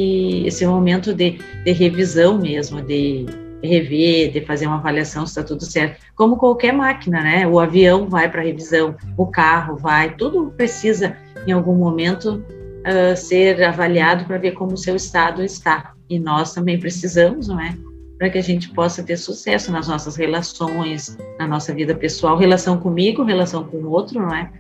esse 0.46 0.66
momento 0.66 1.14
de, 1.14 1.40
de 1.64 1.72
revisão 1.72 2.38
mesmo, 2.38 2.82
de 2.82 3.26
rever, 3.64 4.32
de 4.32 4.42
fazer 4.42 4.68
uma 4.68 4.78
avaliação 4.78 5.26
se 5.26 5.32
está 5.32 5.44
tudo 5.44 5.64
certo. 5.64 6.02
Como 6.16 6.38
qualquer 6.38 6.74
máquina, 6.74 7.22
né? 7.22 7.48
O 7.48 7.60
avião 7.60 8.10
vai 8.10 8.30
para 8.30 8.42
revisão, 8.42 8.96
o 9.18 9.28
carro 9.28 9.78
vai, 9.78 10.16
tudo 10.16 10.52
precisa 10.58 11.16
em 11.48 11.52
algum 11.52 11.76
momento 11.76 12.44
uh, 12.82 13.16
ser 13.16 13.64
avaliado 13.64 14.26
para 14.26 14.38
ver 14.38 14.52
como 14.52 14.74
o 14.74 14.78
seu 14.78 14.96
estado 14.96 15.44
está. 15.44 15.94
E 16.10 16.20
nós 16.20 16.54
também 16.54 16.80
precisamos, 16.80 17.48
não 17.48 17.60
é? 17.60 17.76
Para 18.18 18.30
que 18.30 18.38
a 18.38 18.44
gente 18.44 18.70
possa 18.70 19.02
ter 19.02 19.18
sucesso 19.18 19.72
nas 19.72 19.88
nossas 19.88 20.16
relações, 20.16 21.18
na 21.40 21.48
nossa 21.48 21.74
vida 21.74 21.96
pessoal, 21.96 22.38
relação 22.38 22.78
comigo, 22.78 23.24
relação 23.24 23.64
com 23.64 23.78
o 23.78 23.90
outro, 23.90 24.20
não 24.20 24.36
é? 24.36 24.52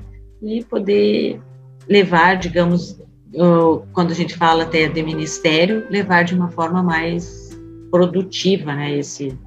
E 0.41 0.63
poder 0.63 1.39
levar, 1.87 2.35
digamos, 2.35 3.01
quando 3.93 4.11
a 4.11 4.15
gente 4.15 4.35
fala 4.35 4.63
até 4.63 4.87
de 4.87 5.01
ministério, 5.01 5.85
levar 5.89 6.23
de 6.23 6.35
uma 6.35 6.49
forma 6.49 6.83
mais 6.83 7.57
produtiva, 7.89 8.73
né, 8.73 8.97
esse, 8.97 9.37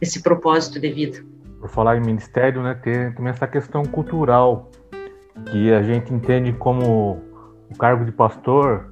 esse 0.00 0.22
propósito 0.22 0.80
de 0.80 0.90
vida. 0.90 1.18
Por 1.60 1.68
falar 1.68 1.96
em 1.96 2.00
ministério, 2.00 2.62
né, 2.62 2.74
tem 2.74 3.12
também 3.12 3.30
essa 3.30 3.46
questão 3.46 3.84
cultural, 3.84 4.70
que 5.50 5.72
a 5.72 5.82
gente 5.82 6.12
entende 6.12 6.52
como 6.52 7.22
o 7.70 7.76
cargo 7.78 8.04
de 8.04 8.12
pastor, 8.12 8.90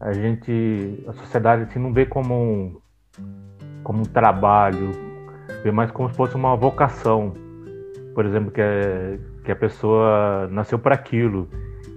a 0.00 0.12
gente, 0.12 1.04
a 1.06 1.12
sociedade 1.12 1.62
assim, 1.62 1.78
não 1.78 1.92
vê 1.92 2.04
como 2.04 2.34
um, 2.34 2.76
como 3.82 4.00
um 4.00 4.04
trabalho, 4.04 4.90
vê 5.62 5.70
mais 5.70 5.90
como 5.90 6.10
se 6.10 6.16
fosse 6.16 6.34
uma 6.34 6.56
vocação. 6.56 7.32
Por 8.14 8.26
exemplo, 8.26 8.50
que, 8.50 8.60
é, 8.60 9.18
que 9.44 9.52
a 9.52 9.56
pessoa 9.56 10.48
nasceu 10.50 10.78
para 10.78 10.94
aquilo 10.94 11.48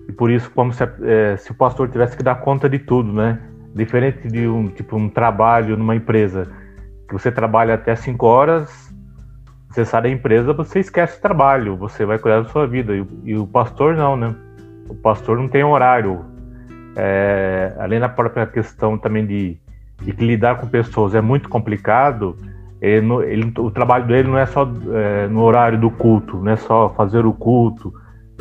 e 0.08 0.12
por 0.12 0.32
isso 0.32 0.50
como 0.52 0.72
se, 0.72 0.84
é, 1.04 1.36
se 1.38 1.52
o 1.52 1.56
pastor 1.56 1.90
tivesse 1.90 2.16
que 2.16 2.24
dar 2.24 2.36
conta 2.36 2.70
de 2.70 2.80
tudo, 2.80 3.12
né? 3.12 3.40
Diferente 3.76 4.28
de 4.28 4.48
um 4.48 4.68
tipo 4.68 4.96
um 4.96 5.10
trabalho 5.10 5.76
numa 5.76 5.96
empresa 5.96 6.48
que 7.08 7.14
você 7.14 7.32
trabalha 7.32 7.74
até 7.74 7.96
5 7.96 8.26
horas, 8.26 8.94
você 9.70 9.86
sai 9.86 10.02
da 10.04 10.10
empresa, 10.10 10.54
você 10.54 10.80
esquece 10.80 11.18
o 11.18 11.22
trabalho, 11.22 11.76
você 11.76 12.06
vai 12.06 12.18
cuidar 12.18 12.42
da 12.42 12.50
sua 12.50 12.66
vida. 12.66 12.96
E, 12.96 13.06
e 13.24 13.36
o 13.38 13.46
pastor 13.46 13.96
não, 13.96 14.16
né? 14.16 14.34
O 14.90 14.96
pastor 14.96 15.38
não 15.38 15.48
tem 15.48 15.64
horário. 15.64 16.26
É, 16.96 17.76
além 17.78 18.00
da 18.00 18.10
própria 18.10 18.48
questão 18.48 18.98
também 18.98 19.26
de, 19.26 19.58
de 20.02 20.14
que 20.14 20.26
lidar 20.26 20.58
com 20.58 20.68
pessoas 20.68 21.14
é 21.14 21.22
muito 21.22 21.48
complicado, 21.48 22.36
ele, 22.82 23.14
ele, 23.26 23.54
o 23.60 23.70
trabalho 23.70 24.08
dele 24.08 24.30
não 24.30 24.38
é 24.38 24.46
só 24.46 24.68
é, 24.94 25.28
no 25.28 25.42
horário 25.42 25.80
do 25.80 25.92
culto, 25.92 26.38
não 26.38 26.52
é 26.52 26.56
só 26.56 26.90
fazer 26.90 27.26
o 27.26 27.34
culto, 27.34 27.94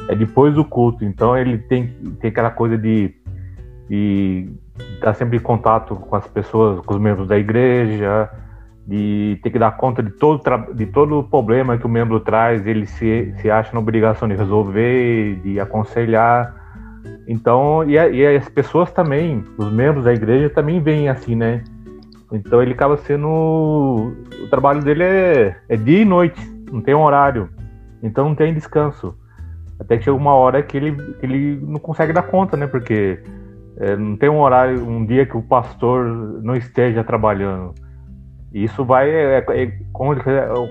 é 0.08 0.14
depois 0.14 0.54
do 0.54 0.64
culto. 0.64 1.04
Então 1.04 1.36
ele 1.36 1.58
tem, 1.58 1.88
tem 2.20 2.30
aquela 2.30 2.50
coisa 2.50 2.76
de, 2.76 3.14
estar 4.94 5.14
sempre 5.14 5.36
em 5.36 5.40
contato 5.40 5.96
com 5.96 6.16
as 6.16 6.26
pessoas, 6.26 6.80
com 6.84 6.94
os 6.94 7.00
membros 7.00 7.28
da 7.28 7.38
igreja, 7.38 8.30
de 8.86 9.38
ter 9.42 9.50
que 9.50 9.58
dar 9.58 9.76
conta 9.76 10.02
de 10.02 10.10
todo, 10.10 10.42
de 10.74 10.86
todo 10.86 11.18
o 11.18 11.24
problema 11.24 11.76
que 11.76 11.86
o 11.86 11.88
membro 11.88 12.20
traz, 12.20 12.66
ele 12.66 12.86
se, 12.86 13.34
se 13.38 13.50
acha 13.50 13.72
na 13.72 13.80
obrigação 13.80 14.28
de 14.28 14.34
resolver, 14.34 15.40
de 15.42 15.58
aconselhar. 15.58 16.54
Então, 17.26 17.82
e, 17.84 17.94
e 17.94 18.26
as 18.36 18.48
pessoas 18.48 18.92
também, 18.92 19.44
os 19.58 19.72
membros 19.72 20.04
da 20.04 20.14
igreja 20.14 20.48
também 20.48 20.80
veem 20.80 21.08
assim, 21.08 21.34
né? 21.34 21.64
Então 22.32 22.62
ele 22.62 22.72
acaba 22.72 22.96
sendo. 22.96 23.28
O 23.28 24.48
trabalho 24.50 24.82
dele 24.82 25.02
é, 25.02 25.56
é 25.68 25.76
dia 25.76 26.02
e 26.02 26.04
noite, 26.04 26.40
não 26.70 26.80
tem 26.80 26.94
um 26.94 27.02
horário. 27.02 27.48
Então 28.02 28.28
não 28.28 28.34
tem 28.34 28.54
descanso. 28.54 29.16
Até 29.78 29.98
que 29.98 30.04
chega 30.04 30.16
uma 30.16 30.34
hora 30.34 30.62
que 30.62 30.76
ele, 30.76 30.92
que 31.14 31.26
ele 31.26 31.60
não 31.62 31.78
consegue 31.78 32.12
dar 32.12 32.22
conta, 32.22 32.56
né? 32.56 32.66
Porque 32.66 33.22
é, 33.78 33.96
não 33.96 34.16
tem 34.16 34.28
um 34.28 34.40
horário, 34.40 34.86
um 34.86 35.04
dia 35.04 35.26
que 35.26 35.36
o 35.36 35.42
pastor 35.42 36.04
não 36.42 36.54
esteja 36.54 37.04
trabalhando. 37.04 37.74
E 38.52 38.64
isso 38.64 38.84
vai, 38.84 39.10
é, 39.10 39.44
é, 39.48 39.62
é, 39.62 39.72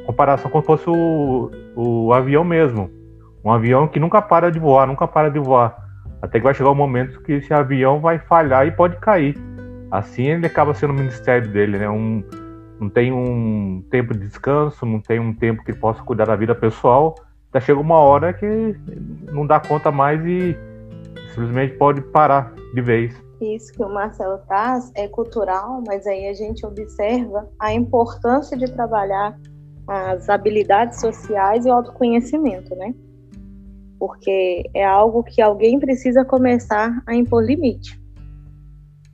comparação 0.05 0.49
como 0.49 0.63
se 0.63 0.67
fosse 0.67 0.89
o, 0.89 1.51
o 1.75 2.13
avião 2.13 2.43
mesmo. 2.43 2.89
Um 3.43 3.51
avião 3.51 3.87
que 3.87 3.99
nunca 3.99 4.21
para 4.21 4.49
de 4.49 4.57
voar, 4.57 4.87
nunca 4.87 5.07
para 5.07 5.29
de 5.29 5.37
voar. 5.37 5.75
Até 6.19 6.39
que 6.39 6.43
vai 6.43 6.53
chegar 6.55 6.71
um 6.71 6.75
momento 6.75 7.21
que 7.21 7.33
esse 7.33 7.53
avião 7.53 7.99
vai 7.99 8.17
falhar 8.17 8.65
e 8.65 8.71
pode 8.71 8.97
cair. 8.97 9.37
Assim 9.91 10.23
ele 10.23 10.47
acaba 10.47 10.73
sendo 10.73 10.91
o 10.91 10.95
ministério 10.95 11.47
dele, 11.47 11.77
né? 11.77 11.87
Um, 11.87 12.23
não 12.79 12.89
tem 12.89 13.11
um 13.11 13.83
tempo 13.91 14.13
de 14.13 14.21
descanso, 14.21 14.83
não 14.83 14.99
tem 14.99 15.19
um 15.19 15.31
tempo 15.31 15.63
que 15.63 15.73
possa 15.73 16.01
cuidar 16.01 16.25
da 16.25 16.35
vida 16.35 16.55
pessoal 16.55 17.13
Tá, 17.55 17.61
chega 17.61 17.79
uma 17.79 17.99
hora 17.99 18.33
que 18.33 18.75
não 19.31 19.47
dá 19.47 19.61
conta 19.61 19.89
mais 19.89 20.19
e 20.25 20.57
simplesmente 21.29 21.77
pode 21.77 22.01
parar 22.01 22.53
de 22.73 22.81
vez. 22.81 23.15
Isso 23.39 23.71
que 23.71 23.81
o 23.81 23.87
Marcelo 23.87 24.39
traz 24.39 24.91
é 24.93 25.07
cultural, 25.07 25.81
mas 25.87 26.05
aí 26.05 26.27
a 26.27 26.33
gente 26.33 26.65
observa 26.65 27.47
a 27.57 27.73
importância 27.73 28.57
de 28.57 28.69
trabalhar 28.69 29.39
as 29.87 30.27
habilidades 30.27 30.99
sociais 30.99 31.65
e 31.65 31.69
o 31.69 31.71
autoconhecimento, 31.71 32.75
né? 32.75 32.93
Porque 33.97 34.69
é 34.73 34.83
algo 34.83 35.23
que 35.23 35.41
alguém 35.41 35.79
precisa 35.79 36.25
começar 36.25 37.01
a 37.07 37.15
impor 37.15 37.41
limite. 37.41 37.97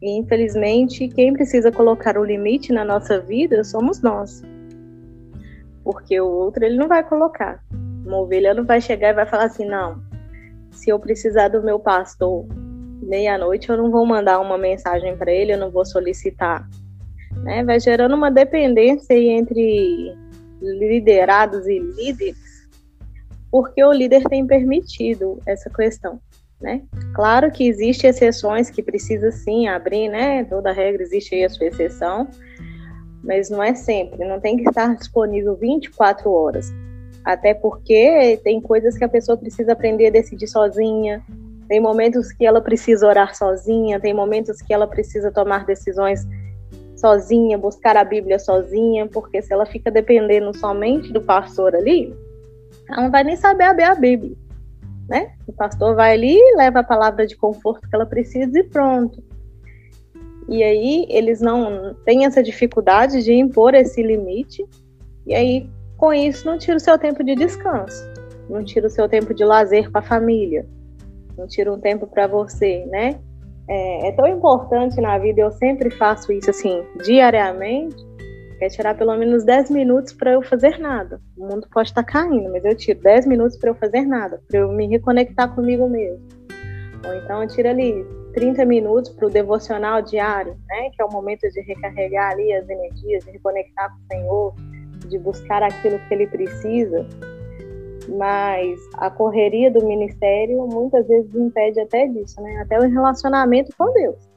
E 0.01 0.17
infelizmente, 0.17 1.07
quem 1.09 1.31
precisa 1.31 1.71
colocar 1.71 2.17
o 2.17 2.25
limite 2.25 2.73
na 2.73 2.83
nossa 2.83 3.19
vida 3.19 3.63
somos 3.63 4.01
nós. 4.01 4.41
Porque 5.83 6.19
o 6.19 6.27
outro 6.27 6.65
ele 6.65 6.77
não 6.77 6.87
vai 6.87 7.03
colocar. 7.03 7.63
Uma 8.11 8.19
ovelha 8.19 8.53
não 8.53 8.65
vai 8.65 8.81
chegar 8.81 9.11
e 9.11 9.13
vai 9.13 9.25
falar 9.25 9.45
assim, 9.45 9.63
não, 9.63 10.03
se 10.69 10.89
eu 10.89 10.99
precisar 10.99 11.47
do 11.47 11.63
meu 11.63 11.79
pastor 11.79 12.45
meia-noite, 13.01 13.69
eu 13.69 13.77
não 13.77 13.89
vou 13.89 14.05
mandar 14.05 14.41
uma 14.41 14.57
mensagem 14.57 15.15
para 15.15 15.31
ele, 15.31 15.53
eu 15.53 15.57
não 15.57 15.71
vou 15.71 15.85
solicitar. 15.85 16.67
Né? 17.37 17.63
Vai 17.63 17.79
gerando 17.79 18.13
uma 18.13 18.29
dependência 18.29 19.13
entre 19.13 20.13
liderados 20.61 21.65
e 21.67 21.79
líderes, 21.79 22.67
porque 23.49 23.81
o 23.81 23.93
líder 23.93 24.25
tem 24.25 24.45
permitido 24.45 25.39
essa 25.45 25.69
questão. 25.69 26.19
Né? 26.59 26.81
Claro 27.15 27.49
que 27.49 27.65
existem 27.65 28.09
exceções 28.09 28.69
que 28.69 28.83
precisa 28.83 29.31
sim 29.31 29.69
abrir, 29.69 30.09
né? 30.09 30.43
Toda 30.43 30.73
regra 30.73 31.01
existe 31.01 31.33
aí 31.33 31.45
a 31.45 31.49
sua 31.49 31.67
exceção, 31.67 32.27
mas 33.23 33.49
não 33.49 33.63
é 33.63 33.73
sempre, 33.73 34.27
não 34.27 34.37
tem 34.37 34.57
que 34.57 34.67
estar 34.67 34.97
disponível 34.97 35.55
24 35.55 36.29
horas. 36.29 36.73
Até 37.23 37.53
porque 37.53 38.39
tem 38.43 38.59
coisas 38.59 38.97
que 38.97 39.03
a 39.03 39.09
pessoa 39.09 39.37
precisa 39.37 39.73
aprender 39.73 40.07
a 40.07 40.11
decidir 40.11 40.47
sozinha, 40.47 41.23
tem 41.67 41.79
momentos 41.79 42.31
que 42.31 42.45
ela 42.45 42.59
precisa 42.59 43.07
orar 43.07 43.35
sozinha, 43.35 43.99
tem 43.99 44.13
momentos 44.13 44.61
que 44.61 44.73
ela 44.73 44.87
precisa 44.87 45.31
tomar 45.31 45.65
decisões 45.65 46.27
sozinha, 46.95 47.57
buscar 47.57 47.95
a 47.95 48.03
Bíblia 48.03 48.39
sozinha, 48.39 49.07
porque 49.07 49.41
se 49.41 49.53
ela 49.53 49.65
fica 49.65 49.89
dependendo 49.89 50.55
somente 50.57 51.11
do 51.13 51.21
pastor 51.21 51.75
ali, 51.75 52.15
ela 52.89 53.03
não 53.03 53.11
vai 53.11 53.23
nem 53.23 53.35
saber 53.35 53.63
abrir 53.63 53.85
a 53.85 53.95
Bíblia 53.95 54.35
né? 55.11 55.33
O 55.45 55.51
pastor 55.51 55.93
vai 55.93 56.13
ali, 56.13 56.39
leva 56.55 56.79
a 56.79 56.83
palavra 56.83 57.27
de 57.27 57.35
conforto 57.35 57.87
que 57.87 57.93
ela 57.93 58.05
precisa 58.05 58.57
e 58.57 58.63
pronto. 58.63 59.21
E 60.47 60.63
aí 60.63 61.05
eles 61.09 61.41
não 61.41 61.93
têm 62.05 62.25
essa 62.25 62.41
dificuldade 62.41 63.21
de 63.21 63.33
impor 63.33 63.73
esse 63.75 64.01
limite, 64.01 64.65
e 65.27 65.35
aí 65.35 65.69
com 66.01 66.11
isso 66.11 66.47
não 66.47 66.57
tira 66.57 66.77
o 66.77 66.79
seu 66.79 66.97
tempo 66.97 67.23
de 67.23 67.35
descanso, 67.35 68.11
não 68.49 68.63
tira 68.63 68.87
o 68.87 68.89
seu 68.89 69.07
tempo 69.07 69.35
de 69.35 69.45
lazer 69.45 69.91
com 69.91 69.99
a 69.99 70.01
família, 70.01 70.65
não 71.37 71.45
tira 71.45 71.71
um 71.71 71.79
tempo 71.79 72.07
para 72.07 72.25
você, 72.25 72.83
né? 72.87 73.19
É, 73.69 74.07
é 74.07 74.11
tão 74.13 74.25
importante 74.25 74.99
na 74.99 75.19
vida, 75.19 75.41
eu 75.41 75.51
sempre 75.51 75.91
faço 75.91 76.33
isso 76.33 76.49
assim, 76.49 76.83
diariamente, 77.05 78.03
quer 78.57 78.69
tirar 78.69 78.97
pelo 78.97 79.15
menos 79.15 79.43
10 79.43 79.69
minutos 79.69 80.11
para 80.11 80.31
eu 80.31 80.41
fazer 80.41 80.79
nada. 80.79 81.21
O 81.37 81.45
mundo 81.45 81.67
pode 81.71 81.89
estar 81.89 82.01
tá 82.01 82.11
caindo, 82.11 82.51
mas 82.51 82.65
eu 82.65 82.75
tiro 82.75 82.99
10 82.99 83.27
minutos 83.27 83.55
para 83.57 83.69
eu 83.69 83.75
fazer 83.75 84.01
nada, 84.01 84.41
para 84.49 84.59
eu 84.59 84.71
me 84.71 84.87
reconectar 84.87 85.53
comigo 85.53 85.87
mesmo. 85.87 86.27
Ou 87.05 87.13
então 87.13 87.43
eu 87.43 87.47
tiro 87.47 87.69
ali 87.69 88.03
30 88.33 88.65
minutos 88.65 89.11
para 89.11 89.27
o 89.27 89.29
devocional 89.29 90.01
diário, 90.01 90.57
né, 90.67 90.89
que 90.95 90.99
é 90.99 91.05
o 91.05 91.11
momento 91.11 91.47
de 91.47 91.61
recarregar 91.61 92.31
ali 92.31 92.51
as 92.53 92.67
energias, 92.67 93.23
de 93.23 93.31
reconectar 93.31 93.91
com 93.91 93.97
o 93.97 94.07
Senhor, 94.11 94.55
de 95.11 95.19
buscar 95.19 95.61
aquilo 95.61 95.99
que 96.07 96.13
ele 96.13 96.25
precisa. 96.25 97.05
Mas 98.17 98.79
a 98.95 99.11
correria 99.11 99.69
do 99.69 99.85
ministério 99.85 100.65
muitas 100.67 101.07
vezes 101.07 101.35
impede 101.35 101.79
até 101.79 102.07
disso, 102.07 102.41
né? 102.41 102.61
Até 102.61 102.79
o 102.79 102.89
relacionamento 102.89 103.71
com 103.77 103.93
Deus 103.93 104.31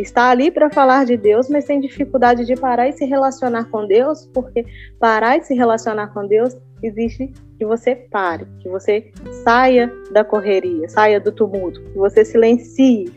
está 0.00 0.30
ali 0.30 0.50
para 0.50 0.70
falar 0.70 1.04
de 1.04 1.16
Deus, 1.16 1.48
mas 1.48 1.64
tem 1.64 1.80
dificuldade 1.80 2.44
de 2.44 2.54
parar 2.54 2.88
e 2.88 2.92
se 2.92 3.04
relacionar 3.04 3.64
com 3.70 3.86
Deus, 3.86 4.26
porque 4.32 4.64
parar 4.98 5.38
e 5.38 5.42
se 5.42 5.54
relacionar 5.54 6.08
com 6.08 6.26
Deus 6.26 6.56
existe 6.82 7.32
que 7.58 7.64
você 7.64 7.94
pare, 7.94 8.46
que 8.60 8.68
você 8.68 9.10
saia 9.44 9.90
da 10.12 10.24
correria, 10.24 10.88
saia 10.88 11.18
do 11.18 11.32
tumulto, 11.32 11.80
que 11.80 11.96
você 11.96 12.24
silencie 12.24 13.12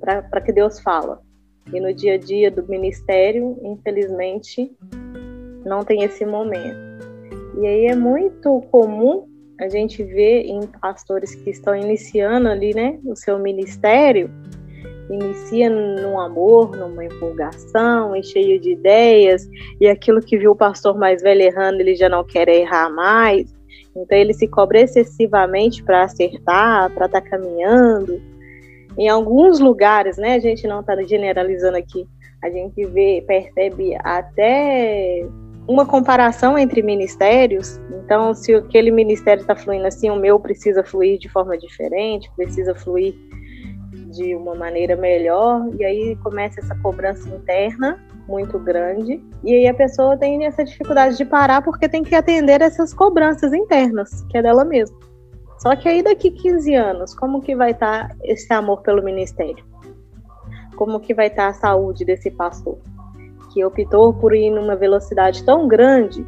para 0.00 0.40
que 0.40 0.52
Deus 0.52 0.80
fala. 0.80 1.22
E 1.72 1.80
no 1.80 1.94
dia 1.94 2.14
a 2.14 2.18
dia 2.18 2.50
do 2.50 2.66
ministério, 2.68 3.56
infelizmente, 3.62 4.76
não 5.64 5.84
tem 5.84 6.02
esse 6.02 6.24
momento. 6.24 6.92
E 7.58 7.66
aí 7.66 7.86
é 7.86 7.96
muito 7.96 8.60
comum 8.70 9.26
a 9.60 9.68
gente 9.68 10.02
ver 10.02 10.44
em 10.46 10.60
pastores 10.80 11.34
que 11.34 11.50
estão 11.50 11.74
iniciando 11.74 12.48
ali, 12.48 12.74
né, 12.74 12.98
o 13.04 13.14
seu 13.14 13.38
ministério, 13.38 14.30
inicia 15.10 15.68
num 15.70 16.18
amor, 16.18 16.76
numa 16.76 17.04
empolgação, 17.04 18.16
e 18.16 18.22
cheio 18.22 18.58
de 18.60 18.72
ideias, 18.72 19.48
e 19.80 19.88
aquilo 19.88 20.20
que 20.20 20.38
viu 20.38 20.52
o 20.52 20.56
pastor 20.56 20.98
mais 20.98 21.22
velho 21.22 21.42
errando, 21.42 21.80
ele 21.80 21.94
já 21.94 22.08
não 22.08 22.24
quer 22.24 22.48
errar 22.48 22.90
mais. 22.90 23.54
Então 23.94 24.16
ele 24.16 24.32
se 24.32 24.48
cobra 24.48 24.80
excessivamente 24.80 25.82
para 25.82 26.04
acertar, 26.04 26.90
para 26.94 27.06
estar 27.06 27.20
tá 27.20 27.28
caminhando. 27.28 28.20
Em 28.98 29.08
alguns 29.08 29.60
lugares, 29.60 30.16
né, 30.16 30.34
a 30.34 30.40
gente 30.40 30.66
não 30.66 30.80
está 30.80 31.00
generalizando 31.02 31.76
aqui, 31.76 32.06
a 32.42 32.50
gente 32.50 32.84
vê, 32.86 33.22
percebe 33.26 33.94
até 34.02 35.26
uma 35.66 35.86
comparação 35.86 36.58
entre 36.58 36.82
ministérios. 36.82 37.80
Então, 38.04 38.34
se 38.34 38.54
aquele 38.54 38.90
ministério 38.90 39.40
está 39.40 39.54
fluindo 39.54 39.86
assim, 39.86 40.10
o 40.10 40.16
meu 40.16 40.38
precisa 40.38 40.82
fluir 40.82 41.18
de 41.18 41.28
forma 41.28 41.56
diferente, 41.56 42.30
precisa 42.36 42.74
fluir 42.74 43.14
de 44.12 44.34
uma 44.34 44.54
maneira 44.54 44.94
melhor, 44.94 45.66
e 45.78 45.84
aí 45.84 46.16
começa 46.16 46.60
essa 46.60 46.74
cobrança 46.76 47.28
interna 47.30 47.98
muito 48.28 48.58
grande, 48.58 49.22
e 49.42 49.54
aí 49.54 49.66
a 49.66 49.74
pessoa 49.74 50.16
tem 50.16 50.44
essa 50.44 50.62
dificuldade 50.62 51.16
de 51.16 51.24
parar 51.24 51.62
porque 51.62 51.88
tem 51.88 52.02
que 52.02 52.14
atender 52.14 52.60
essas 52.60 52.92
cobranças 52.92 53.52
internas, 53.52 54.22
que 54.30 54.36
é 54.36 54.42
dela 54.42 54.64
mesma. 54.64 54.96
Só 55.58 55.74
que 55.76 55.88
aí 55.88 56.02
daqui 56.02 56.30
15 56.30 56.74
anos, 56.74 57.14
como 57.14 57.40
que 57.40 57.54
vai 57.54 57.70
estar 57.70 58.08
tá 58.08 58.16
esse 58.22 58.52
amor 58.52 58.82
pelo 58.82 59.02
ministério? 59.02 59.64
Como 60.76 61.00
que 61.00 61.14
vai 61.14 61.28
estar 61.28 61.44
tá 61.44 61.48
a 61.48 61.54
saúde 61.54 62.04
desse 62.04 62.30
pastor? 62.30 62.78
Que 63.52 63.64
optou 63.64 64.14
por 64.14 64.34
ir 64.34 64.50
numa 64.50 64.76
velocidade 64.76 65.44
tão 65.44 65.68
grande 65.68 66.26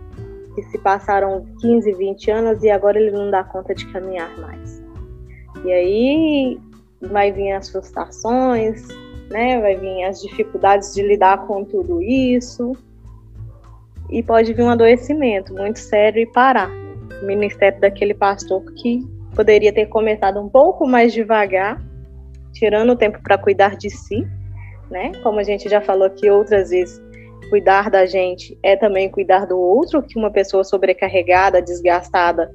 que 0.54 0.62
se 0.64 0.78
passaram 0.78 1.44
15, 1.60 1.92
20 1.92 2.30
anos 2.30 2.62
e 2.62 2.70
agora 2.70 2.98
ele 2.98 3.10
não 3.10 3.30
dá 3.30 3.42
conta 3.42 3.74
de 3.74 3.86
caminhar 3.86 4.38
mais. 4.38 4.82
E 5.64 5.72
aí 5.72 6.60
vai 7.00 7.32
vir 7.32 7.52
as 7.52 7.70
frustrações, 7.70 8.86
né? 9.30 9.60
Vai 9.60 9.76
vir 9.76 10.04
as 10.04 10.20
dificuldades 10.20 10.94
de 10.94 11.02
lidar 11.02 11.46
com 11.46 11.64
tudo 11.64 12.00
isso. 12.02 12.72
E 14.10 14.22
pode 14.22 14.52
vir 14.52 14.62
um 14.62 14.70
adoecimento 14.70 15.52
muito 15.54 15.78
sério 15.78 16.22
e 16.22 16.26
parar. 16.26 16.70
O 17.22 17.26
ministério 17.26 17.80
daquele 17.80 18.14
pastor 18.14 18.62
que 18.74 19.00
poderia 19.34 19.72
ter 19.72 19.86
começado 19.86 20.40
um 20.40 20.48
pouco 20.48 20.86
mais 20.86 21.12
devagar, 21.12 21.82
tirando 22.52 22.90
o 22.90 22.96
tempo 22.96 23.20
para 23.22 23.36
cuidar 23.36 23.76
de 23.76 23.90
si, 23.90 24.26
né? 24.90 25.12
Como 25.22 25.40
a 25.40 25.42
gente 25.42 25.68
já 25.68 25.80
falou 25.80 26.06
aqui 26.06 26.30
outras 26.30 26.70
vezes, 26.70 27.02
cuidar 27.54 27.88
da 27.88 28.04
gente 28.04 28.58
é 28.64 28.74
também 28.74 29.08
cuidar 29.08 29.46
do 29.46 29.56
outro, 29.56 30.02
que 30.02 30.18
uma 30.18 30.28
pessoa 30.28 30.64
sobrecarregada, 30.64 31.62
desgastada, 31.62 32.50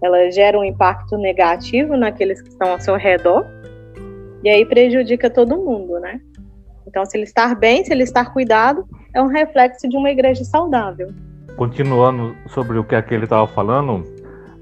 ela 0.00 0.30
gera 0.30 0.56
um 0.56 0.62
impacto 0.62 1.18
negativo 1.18 1.96
naqueles 1.96 2.40
que 2.40 2.50
estão 2.50 2.70
ao 2.70 2.80
seu 2.80 2.94
redor. 2.94 3.44
E 4.44 4.48
aí 4.48 4.64
prejudica 4.64 5.28
todo 5.28 5.56
mundo, 5.56 5.98
né? 5.98 6.20
Então, 6.86 7.04
se 7.04 7.16
ele 7.16 7.24
estar 7.24 7.56
bem, 7.56 7.84
se 7.84 7.92
ele 7.92 8.04
estar 8.04 8.32
cuidado, 8.32 8.86
é 9.12 9.20
um 9.20 9.26
reflexo 9.26 9.88
de 9.88 9.96
uma 9.96 10.10
igreja 10.10 10.44
saudável. 10.44 11.08
Continuando 11.56 12.36
sobre 12.46 12.78
o 12.78 12.84
que 12.84 12.94
aquele 12.94 13.24
estava 13.24 13.48
falando, 13.48 14.04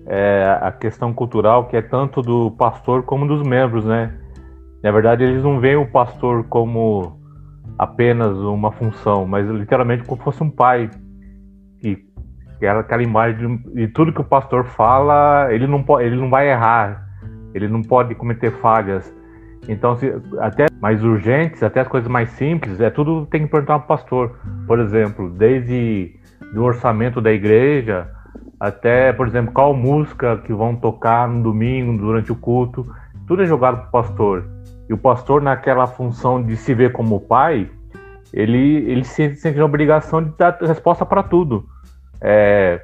é 0.06 0.58
a 0.62 0.72
questão 0.72 1.12
cultural 1.12 1.68
que 1.68 1.76
é 1.76 1.82
tanto 1.82 2.22
do 2.22 2.50
pastor 2.52 3.02
como 3.02 3.28
dos 3.28 3.46
membros, 3.46 3.84
né? 3.84 4.18
Na 4.82 4.90
verdade, 4.90 5.24
eles 5.24 5.42
não 5.42 5.60
veem 5.60 5.76
o 5.76 5.90
pastor 5.90 6.44
como 6.44 7.22
apenas 7.78 8.36
uma 8.38 8.70
função, 8.72 9.26
mas 9.26 9.48
literalmente 9.48 10.04
como 10.04 10.22
fosse 10.22 10.42
um 10.42 10.50
pai. 10.50 10.90
Que, 11.80 12.04
era 12.60 12.80
aquela 12.80 13.02
imagem 13.02 13.56
de, 13.56 13.74
de 13.74 13.88
tudo 13.88 14.12
que 14.12 14.20
o 14.20 14.24
pastor 14.24 14.64
fala, 14.64 15.48
ele 15.52 15.66
não, 15.66 15.82
pode, 15.82 16.06
ele 16.06 16.16
não 16.16 16.30
vai 16.30 16.48
errar, 16.48 17.06
ele 17.52 17.68
não 17.68 17.82
pode 17.82 18.14
cometer 18.14 18.50
falhas. 18.52 19.14
Então, 19.68 19.96
se, 19.96 20.12
até 20.38 20.66
mais 20.80 21.02
urgentes, 21.04 21.62
até 21.62 21.80
as 21.80 21.88
coisas 21.88 22.08
mais 22.08 22.30
simples, 22.30 22.80
é 22.80 22.88
tudo 22.88 23.26
tem 23.26 23.42
que 23.42 23.48
perguntar 23.48 23.80
para 23.80 23.84
o 23.84 23.88
pastor. 23.88 24.38
Por 24.66 24.78
exemplo, 24.78 25.28
desde 25.30 26.18
do 26.54 26.62
orçamento 26.62 27.20
da 27.20 27.32
igreja 27.32 28.08
até, 28.58 29.12
por 29.12 29.26
exemplo, 29.26 29.52
qual 29.52 29.74
música 29.74 30.38
que 30.38 30.52
vão 30.52 30.76
tocar 30.76 31.28
no 31.28 31.42
domingo, 31.42 31.98
durante 31.98 32.32
o 32.32 32.36
culto, 32.36 32.86
tudo 33.26 33.42
é 33.42 33.46
jogado 33.46 33.78
para 33.78 33.88
o 33.88 33.90
pastor. 33.90 34.53
E 34.88 34.92
o 34.92 34.98
pastor, 34.98 35.40
naquela 35.40 35.86
função 35.86 36.42
de 36.42 36.56
se 36.56 36.74
ver 36.74 36.92
como 36.92 37.20
pai, 37.20 37.70
ele, 38.32 38.90
ele 38.90 39.04
se 39.04 39.34
sente 39.36 39.60
a 39.60 39.64
obrigação 39.64 40.22
de 40.22 40.30
dar 40.36 40.58
resposta 40.60 41.06
para 41.06 41.22
tudo. 41.22 41.64
É, 42.20 42.82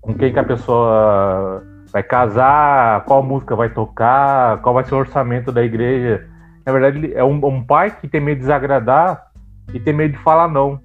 com 0.00 0.14
quem 0.14 0.32
que 0.32 0.38
a 0.38 0.44
pessoa 0.44 1.62
vai 1.92 2.02
casar, 2.02 3.04
qual 3.04 3.22
música 3.22 3.56
vai 3.56 3.70
tocar, 3.70 4.60
qual 4.60 4.74
vai 4.74 4.84
ser 4.84 4.94
o 4.94 4.98
orçamento 4.98 5.50
da 5.50 5.64
igreja. 5.64 6.26
Na 6.64 6.72
verdade, 6.72 7.12
é 7.14 7.24
um, 7.24 7.44
um 7.46 7.64
pai 7.64 7.90
que 7.90 8.08
tem 8.08 8.20
medo 8.20 8.36
de 8.36 8.40
desagradar 8.42 9.28
e 9.72 9.80
tem 9.80 9.94
medo 9.94 10.12
de 10.12 10.22
falar 10.22 10.48
não. 10.48 10.80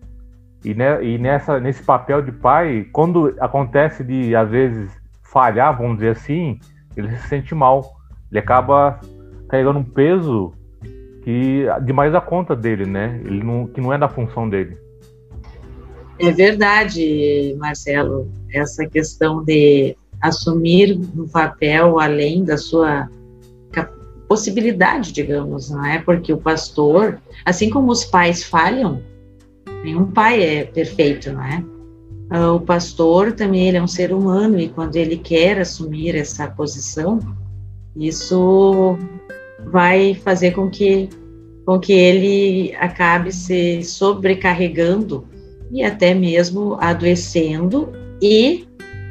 E, 0.64 0.74
né, 0.74 1.04
e 1.04 1.18
nessa, 1.18 1.60
nesse 1.60 1.84
papel 1.84 2.22
de 2.22 2.32
pai, 2.32 2.88
quando 2.94 3.36
acontece 3.40 4.04
de, 4.04 4.36
às 4.36 4.50
vezes, 4.50 4.92
falhar, 5.24 5.76
vamos 5.76 5.96
dizer 5.96 6.12
assim, 6.12 6.60
ele 6.96 7.10
se 7.18 7.28
sente 7.28 7.56
mal. 7.56 7.84
Ele 8.30 8.40
acaba 8.40 9.00
carregando 9.52 9.80
um 9.80 9.84
peso 9.84 10.54
que 11.24 11.66
demais 11.84 12.16
a 12.16 12.22
conta 12.22 12.56
dele, 12.56 12.86
né? 12.86 13.22
Ele 13.26 13.44
não, 13.44 13.68
que 13.68 13.82
não 13.82 13.94
é 13.94 13.98
da 13.98 14.08
função 14.08 14.50
dele. 14.50 14.78
É 16.18 16.32
verdade, 16.32 17.56
Marcelo, 17.60 18.32
essa 18.54 18.88
questão 18.88 19.44
de 19.44 19.96
assumir 20.22 20.98
um 21.16 21.28
papel 21.28 22.00
além 22.00 22.46
da 22.46 22.58
sua 22.58 23.10
possibilidade, 24.28 25.12
digamos, 25.12 25.70
não 25.70 25.86
é? 25.86 26.00
Porque 26.00 26.32
o 26.32 26.38
pastor, 26.38 27.20
assim 27.44 27.70
como 27.70 27.92
os 27.92 28.06
pais 28.06 28.44
falham, 28.44 29.02
nenhum 29.84 30.06
pai 30.06 30.42
é 30.42 30.64
perfeito, 30.64 31.34
não 31.34 31.44
é? 31.44 31.62
Ah, 32.30 32.54
o 32.54 32.62
pastor 32.62 33.34
também 33.34 33.68
ele 33.68 33.76
é 33.76 33.84
um 33.84 33.88
ser 33.88 34.14
humano 34.14 34.58
e 34.58 34.70
quando 34.70 34.96
ele 34.96 35.18
quer 35.18 35.60
assumir 35.60 36.16
essa 36.16 36.48
posição, 36.48 37.20
isso 37.94 38.98
vai 39.68 40.14
fazer 40.16 40.52
com 40.52 40.70
que 40.70 41.10
com 41.66 41.80
que 41.80 41.94
ele 41.94 42.76
acabe 42.76 43.32
se 43.32 43.84
sobrecarregando 43.84 45.28
e 45.72 45.84
até 45.84 46.14
mesmo 46.14 46.76
adoecendo 46.82 47.94
e 48.22 48.66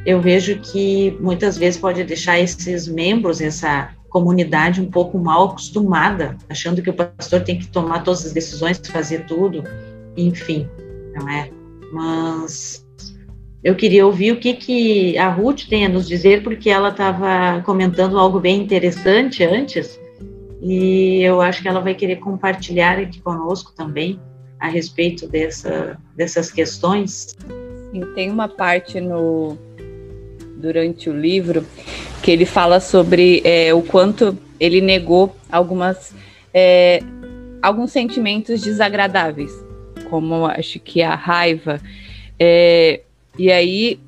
eu 0.04 0.20
vejo 0.20 0.58
que 0.60 1.16
muitas 1.20 1.56
vezes 1.56 1.80
pode 1.80 2.02
deixar 2.04 2.38
esses 2.38 2.88
membros, 2.88 3.40
essa 3.40 3.90
comunidade 4.08 4.80
um 4.80 4.90
pouco 4.90 5.18
mal 5.18 5.50
acostumada, 5.50 6.36
achando 6.48 6.82
que 6.82 6.90
o 6.90 6.94
pastor 6.94 7.42
tem 7.42 7.58
que 7.58 7.68
tomar 7.68 8.02
todas 8.02 8.26
as 8.26 8.32
decisões, 8.32 8.80
fazer 8.84 9.26
tudo, 9.26 9.62
enfim, 10.16 10.68
não 11.14 11.28
é? 11.28 11.50
Mas 11.92 12.84
eu 13.62 13.74
queria 13.74 14.06
ouvir 14.06 14.32
o 14.32 14.40
que, 14.40 14.54
que 14.54 15.18
a 15.18 15.28
Ruth 15.28 15.68
tem 15.68 15.84
a 15.84 15.88
nos 15.88 16.08
dizer, 16.08 16.42
porque 16.42 16.70
ela 16.70 16.88
estava 16.88 17.62
comentando 17.62 18.18
algo 18.18 18.40
bem 18.40 18.60
interessante 18.62 19.44
antes, 19.44 20.00
e 20.62 21.22
eu 21.22 21.40
acho 21.40 21.62
que 21.62 21.68
ela 21.68 21.80
vai 21.80 21.94
querer 21.94 22.16
compartilhar 22.16 22.98
aqui 22.98 23.20
conosco 23.20 23.72
também 23.72 24.20
a 24.58 24.68
respeito 24.68 25.26
dessa, 25.26 25.98
dessas 26.14 26.50
questões. 26.50 27.36
Tem 28.14 28.30
uma 28.30 28.48
parte 28.48 29.00
no 29.00 29.56
durante 30.56 31.08
o 31.08 31.18
livro 31.18 31.64
que 32.22 32.30
ele 32.30 32.44
fala 32.44 32.80
sobre 32.80 33.40
é, 33.44 33.72
o 33.72 33.80
quanto 33.80 34.36
ele 34.60 34.82
negou 34.82 35.34
algumas 35.50 36.14
é, 36.52 37.00
alguns 37.62 37.92
sentimentos 37.92 38.60
desagradáveis, 38.60 39.52
como 40.10 40.44
acho 40.44 40.78
que 40.78 41.02
a 41.02 41.14
raiva. 41.14 41.80
É, 42.38 43.00
e 43.38 43.50
aí 43.50 43.98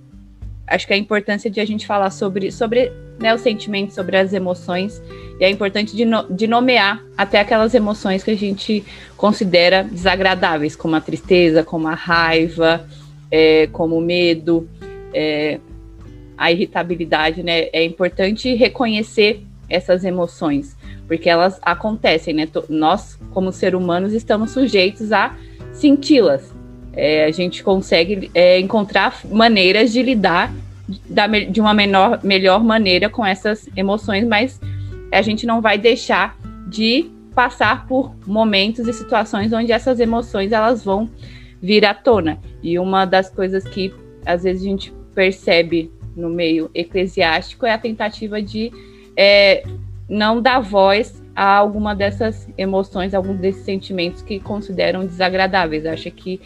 acho 0.66 0.86
que 0.86 0.92
a 0.92 0.96
importância 0.96 1.50
de 1.50 1.60
a 1.60 1.64
gente 1.64 1.86
falar 1.86 2.10
sobre, 2.10 2.50
sobre 2.50 2.92
né, 3.18 3.34
os 3.34 3.40
sentimentos, 3.40 3.94
sobre 3.94 4.16
as 4.16 4.32
emoções, 4.32 5.02
e 5.38 5.44
é 5.44 5.50
importante 5.50 5.94
de, 5.94 6.04
no, 6.04 6.24
de 6.32 6.46
nomear 6.46 7.02
até 7.16 7.40
aquelas 7.40 7.74
emoções 7.74 8.22
que 8.22 8.30
a 8.30 8.36
gente 8.36 8.84
considera 9.16 9.82
desagradáveis, 9.82 10.74
como 10.76 10.96
a 10.96 11.00
tristeza, 11.00 11.62
como 11.62 11.88
a 11.88 11.94
raiva, 11.94 12.86
é, 13.30 13.66
como 13.68 13.96
o 13.96 14.00
medo, 14.00 14.68
é, 15.12 15.58
a 16.36 16.50
irritabilidade, 16.50 17.42
né? 17.42 17.68
É 17.72 17.84
importante 17.84 18.54
reconhecer 18.54 19.42
essas 19.68 20.04
emoções, 20.04 20.76
porque 21.06 21.30
elas 21.30 21.58
acontecem, 21.62 22.34
né? 22.34 22.48
Nós, 22.68 23.18
como 23.30 23.52
seres 23.52 23.78
humanos, 23.78 24.12
estamos 24.12 24.50
sujeitos 24.50 25.12
a 25.12 25.36
senti-las. 25.72 26.61
É, 26.94 27.24
a 27.24 27.30
gente 27.30 27.62
consegue 27.62 28.30
é, 28.34 28.58
encontrar 28.60 29.20
maneiras 29.24 29.92
de 29.92 30.02
lidar 30.02 30.52
da, 31.08 31.26
de 31.26 31.60
uma 31.60 31.72
menor, 31.72 32.20
melhor 32.22 32.62
maneira 32.62 33.08
com 33.08 33.24
essas 33.24 33.68
emoções, 33.76 34.26
mas 34.26 34.60
a 35.12 35.22
gente 35.22 35.46
não 35.46 35.60
vai 35.60 35.78
deixar 35.78 36.36
de 36.66 37.10
passar 37.34 37.86
por 37.86 38.14
momentos 38.26 38.86
e 38.86 38.92
situações 38.92 39.52
onde 39.52 39.72
essas 39.72 40.00
emoções 40.00 40.52
elas 40.52 40.84
vão 40.84 41.08
vir 41.62 41.84
à 41.84 41.94
tona. 41.94 42.38
E 42.62 42.78
uma 42.78 43.04
das 43.04 43.30
coisas 43.30 43.64
que 43.64 43.92
às 44.24 44.42
vezes 44.42 44.62
a 44.62 44.66
gente 44.66 44.92
percebe 45.14 45.90
no 46.16 46.28
meio 46.28 46.70
eclesiástico 46.74 47.64
é 47.64 47.72
a 47.72 47.78
tentativa 47.78 48.40
de 48.40 48.70
é, 49.16 49.64
não 50.08 50.42
dar 50.42 50.60
voz 50.60 51.22
a 51.34 51.56
alguma 51.56 51.94
dessas 51.94 52.48
emoções, 52.58 53.14
alguns 53.14 53.38
desses 53.38 53.64
sentimentos 53.64 54.20
que 54.20 54.38
consideram 54.38 55.06
desagradáveis. 55.06 55.86
Acha 55.86 56.10
que 56.10 56.40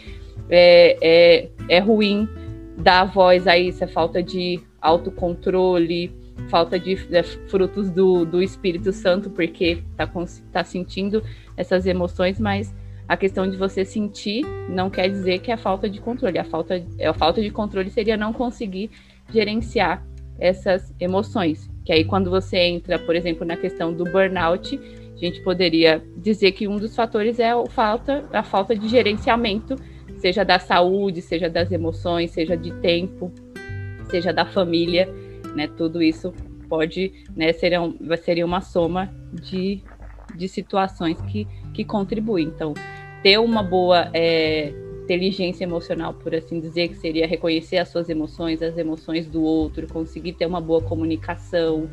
é, 0.49 0.97
é, 1.01 1.49
é 1.69 1.79
ruim 1.79 2.27
dar 2.77 3.05
voz 3.05 3.47
a 3.47 3.57
isso, 3.57 3.83
é 3.83 3.87
falta 3.87 4.21
de 4.21 4.59
autocontrole, 4.81 6.11
falta 6.49 6.79
de, 6.79 6.95
de 6.95 7.23
frutos 7.49 7.89
do, 7.89 8.25
do 8.25 8.41
Espírito 8.41 8.91
Santo, 8.91 9.29
porque 9.29 9.83
está 9.91 10.09
tá 10.51 10.63
sentindo 10.63 11.23
essas 11.55 11.85
emoções, 11.85 12.39
mas 12.39 12.73
a 13.07 13.15
questão 13.15 13.49
de 13.49 13.55
você 13.57 13.85
sentir 13.85 14.45
não 14.69 14.89
quer 14.89 15.09
dizer 15.09 15.39
que 15.39 15.51
é 15.51 15.57
falta 15.57 15.89
de 15.89 15.99
controle. 15.99 16.37
A 16.37 16.43
falta, 16.43 16.83
a 17.03 17.13
falta 17.13 17.41
de 17.41 17.49
controle 17.49 17.89
seria 17.89 18.17
não 18.17 18.33
conseguir 18.33 18.91
gerenciar 19.31 20.05
essas 20.39 20.93
emoções. 20.99 21.69
Que 21.85 21.93
aí, 21.93 22.03
quando 22.03 22.29
você 22.29 22.57
entra, 22.57 22.99
por 22.99 23.15
exemplo, 23.15 23.45
na 23.45 23.55
questão 23.55 23.93
do 23.93 24.03
burnout, 24.03 24.77
a 25.15 25.17
gente 25.17 25.41
poderia 25.41 26.03
dizer 26.17 26.51
que 26.51 26.67
um 26.67 26.75
dos 26.75 26.95
fatores 26.95 27.39
é 27.39 27.51
a 27.51 27.65
falta, 27.65 28.25
a 28.31 28.43
falta 28.43 28.75
de 28.75 28.87
gerenciamento, 28.87 29.75
seja 30.17 30.43
da 30.43 30.59
saúde, 30.59 31.21
seja 31.21 31.49
das 31.49 31.71
emoções, 31.71 32.31
seja 32.31 32.55
de 32.55 32.71
tempo, 32.79 33.31
seja 34.09 34.33
da 34.33 34.45
família, 34.45 35.07
né? 35.55 35.67
Tudo 35.67 36.01
isso 36.01 36.33
pode, 36.67 37.13
né, 37.35 37.53
seria, 37.53 37.79
seria 38.23 38.45
uma 38.45 38.61
soma 38.61 39.13
de, 39.33 39.81
de 40.35 40.47
situações 40.47 41.19
que, 41.21 41.47
que 41.73 41.83
contribuem. 41.83 42.47
Então, 42.47 42.73
ter 43.23 43.39
uma 43.39 43.63
boa 43.63 44.09
é, 44.13 44.73
inteligência 45.03 45.63
emocional, 45.63 46.13
por 46.13 46.35
assim 46.35 46.59
dizer, 46.59 46.89
que 46.89 46.95
seria 46.95 47.25
reconhecer 47.25 47.77
as 47.77 47.89
suas 47.89 48.09
emoções, 48.09 48.61
as 48.61 48.77
emoções 48.77 49.27
do 49.27 49.41
outro, 49.41 49.87
conseguir 49.87 50.33
ter 50.33 50.45
uma 50.45 50.59
boa 50.61 50.81
comunicação, 50.81 51.89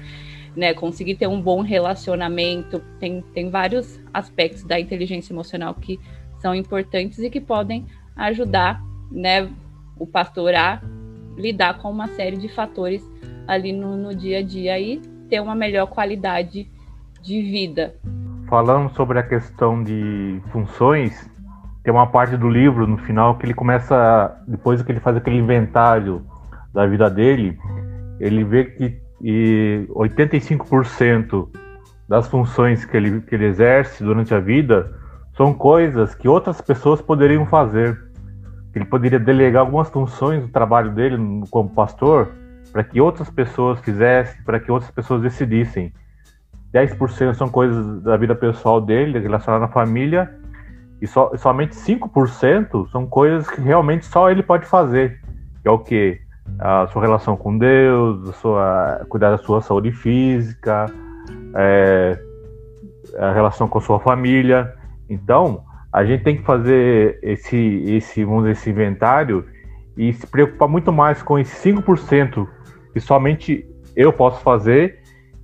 né, 0.56 0.74
conseguir 0.74 1.14
ter 1.14 1.28
um 1.28 1.40
bom 1.40 1.62
relacionamento. 1.62 2.82
Tem, 2.98 3.22
tem 3.32 3.50
vários 3.50 4.00
aspectos 4.12 4.64
da 4.64 4.78
inteligência 4.78 5.32
emocional 5.32 5.74
que 5.74 5.98
são 6.40 6.54
importantes 6.54 7.20
e 7.20 7.30
que 7.30 7.40
podem 7.40 7.86
ajudar 8.16 8.80
né, 9.10 9.48
o 9.98 10.06
pastor 10.06 10.54
a 10.54 10.80
lidar 11.36 11.78
com 11.78 11.90
uma 11.90 12.08
série 12.08 12.36
de 12.36 12.48
fatores 12.48 13.02
ali 13.46 13.72
no, 13.72 13.96
no 13.96 14.14
dia 14.14 14.38
a 14.38 14.42
dia 14.42 14.78
e 14.78 14.98
ter 15.28 15.40
uma 15.40 15.54
melhor 15.54 15.86
qualidade 15.86 16.68
de 17.22 17.42
vida. 17.42 17.94
Falando 18.48 18.90
sobre 18.94 19.18
a 19.18 19.22
questão 19.22 19.82
de 19.82 20.40
funções, 20.52 21.30
tem 21.82 21.92
uma 21.92 22.06
parte 22.06 22.36
do 22.36 22.48
livro 22.48 22.86
no 22.86 22.98
final 22.98 23.36
que 23.36 23.46
ele 23.46 23.54
começa, 23.54 24.42
depois 24.46 24.82
que 24.82 24.92
ele 24.92 25.00
faz 25.00 25.16
aquele 25.16 25.36
inventário 25.36 26.24
da 26.72 26.86
vida 26.86 27.10
dele, 27.10 27.58
ele 28.20 28.44
vê 28.44 28.64
que 28.64 29.04
e 29.20 29.86
85% 29.88 31.48
das 32.06 32.28
funções 32.28 32.84
que 32.84 32.94
ele, 32.94 33.22
que 33.22 33.34
ele 33.34 33.46
exerce 33.46 34.04
durante 34.04 34.34
a 34.34 34.38
vida 34.38 34.94
são 35.36 35.52
coisas 35.52 36.14
que 36.14 36.28
outras 36.28 36.60
pessoas 36.60 37.00
poderiam 37.00 37.46
fazer. 37.46 38.00
Ele 38.74 38.84
poderia 38.84 39.18
delegar 39.18 39.60
algumas 39.60 39.88
funções 39.88 40.42
do 40.42 40.48
trabalho 40.48 40.90
dele 40.92 41.16
como 41.50 41.68
pastor 41.70 42.28
para 42.72 42.82
que 42.82 43.00
outras 43.00 43.30
pessoas 43.30 43.78
fizessem, 43.80 44.42
para 44.42 44.58
que 44.58 44.70
outras 44.70 44.90
pessoas 44.90 45.22
decidissem. 45.22 45.92
10% 46.72 47.34
são 47.34 47.48
coisas 47.48 48.02
da 48.02 48.16
vida 48.16 48.34
pessoal 48.34 48.80
dele, 48.80 49.20
relacionadas 49.20 49.68
à 49.68 49.72
família, 49.72 50.34
e 51.00 51.06
so, 51.06 51.30
somente 51.36 51.76
5% 51.76 52.90
são 52.90 53.06
coisas 53.06 53.48
que 53.48 53.60
realmente 53.60 54.06
só 54.06 54.30
ele 54.30 54.42
pode 54.42 54.66
fazer. 54.66 55.20
Que 55.62 55.68
é 55.68 55.70
o 55.70 55.78
que? 55.78 56.20
A 56.58 56.86
sua 56.88 57.02
relação 57.02 57.36
com 57.36 57.56
Deus, 57.56 58.28
a 58.28 58.32
sua, 58.32 59.06
cuidar 59.08 59.30
da 59.30 59.38
sua 59.38 59.60
saúde 59.60 59.92
física, 59.92 60.86
é, 61.54 62.18
a 63.18 63.32
relação 63.32 63.68
com 63.68 63.78
a 63.78 63.80
sua 63.80 64.00
família. 64.00 64.74
Então, 65.08 65.64
a 65.92 66.04
gente 66.04 66.24
tem 66.24 66.36
que 66.36 66.42
fazer 66.42 67.18
esse, 67.22 67.56
esse, 67.86 68.24
vamos 68.24 68.42
dizer, 68.42 68.52
esse 68.52 68.70
inventário 68.70 69.44
e 69.96 70.12
se 70.12 70.26
preocupar 70.26 70.68
muito 70.68 70.92
mais 70.92 71.22
com 71.22 71.38
esse 71.38 71.70
5% 71.70 72.46
que 72.92 73.00
somente 73.00 73.64
eu 73.94 74.12
posso 74.12 74.40
fazer 74.42 74.98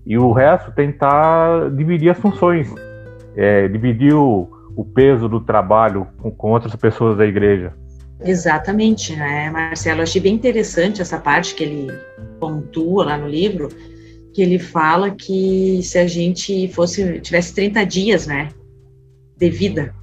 e 0.05 0.19
o 0.19 0.33
resto 0.33 0.73
tentar 0.73 1.71
dividir 1.71 2.11
as 2.11 2.19
funções, 2.19 2.73
é, 3.37 3.69
dividir 3.69 4.15
o, 4.15 4.49
o 4.75 4.85
peso 4.85 5.29
do 5.29 5.41
trabalho 5.41 6.07
com, 6.19 6.31
com 6.31 6.51
outras 6.51 6.75
pessoas 6.75 7.17
da 7.17 7.27
igreja. 7.27 7.73
Exatamente, 8.23 9.17
né, 9.17 9.51
Marcelo? 9.51 10.03
achei 10.03 10.21
bem 10.21 10.35
interessante 10.35 11.01
essa 11.01 11.19
parte 11.19 11.55
que 11.55 11.65
ele 11.65 11.87
pontua 12.39 13.05
lá 13.05 13.17
no 13.17 13.29
livro, 13.29 13.69
que 14.35 14.43
ele 14.43 14.59
fala 14.59 15.11
que 15.11 15.81
se 15.83 15.99
a 15.99 16.07
gente 16.07 16.69
fosse 16.69 17.21
tivesse 17.21 17.55
30 17.55 17.85
dias, 17.85 18.27
né, 18.27 18.49
de 19.41 19.51
vida, 19.51 19.95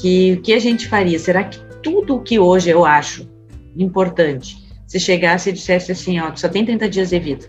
que 0.00 0.32
o 0.32 0.42
que 0.42 0.54
a 0.54 0.58
gente 0.58 0.88
faria? 0.88 1.18
Será 1.18 1.44
que 1.44 1.58
tudo 1.82 2.16
o 2.16 2.22
que 2.22 2.38
hoje 2.38 2.70
eu 2.70 2.84
acho 2.84 3.30
importante, 3.76 4.56
se 4.86 4.98
chegasse 4.98 5.50
e 5.50 5.52
dissesse 5.52 5.92
assim, 5.92 6.18
ó, 6.18 6.34
só 6.34 6.48
tem 6.48 6.64
30 6.64 6.88
dias 6.88 7.10
de 7.10 7.18
vida, 7.18 7.46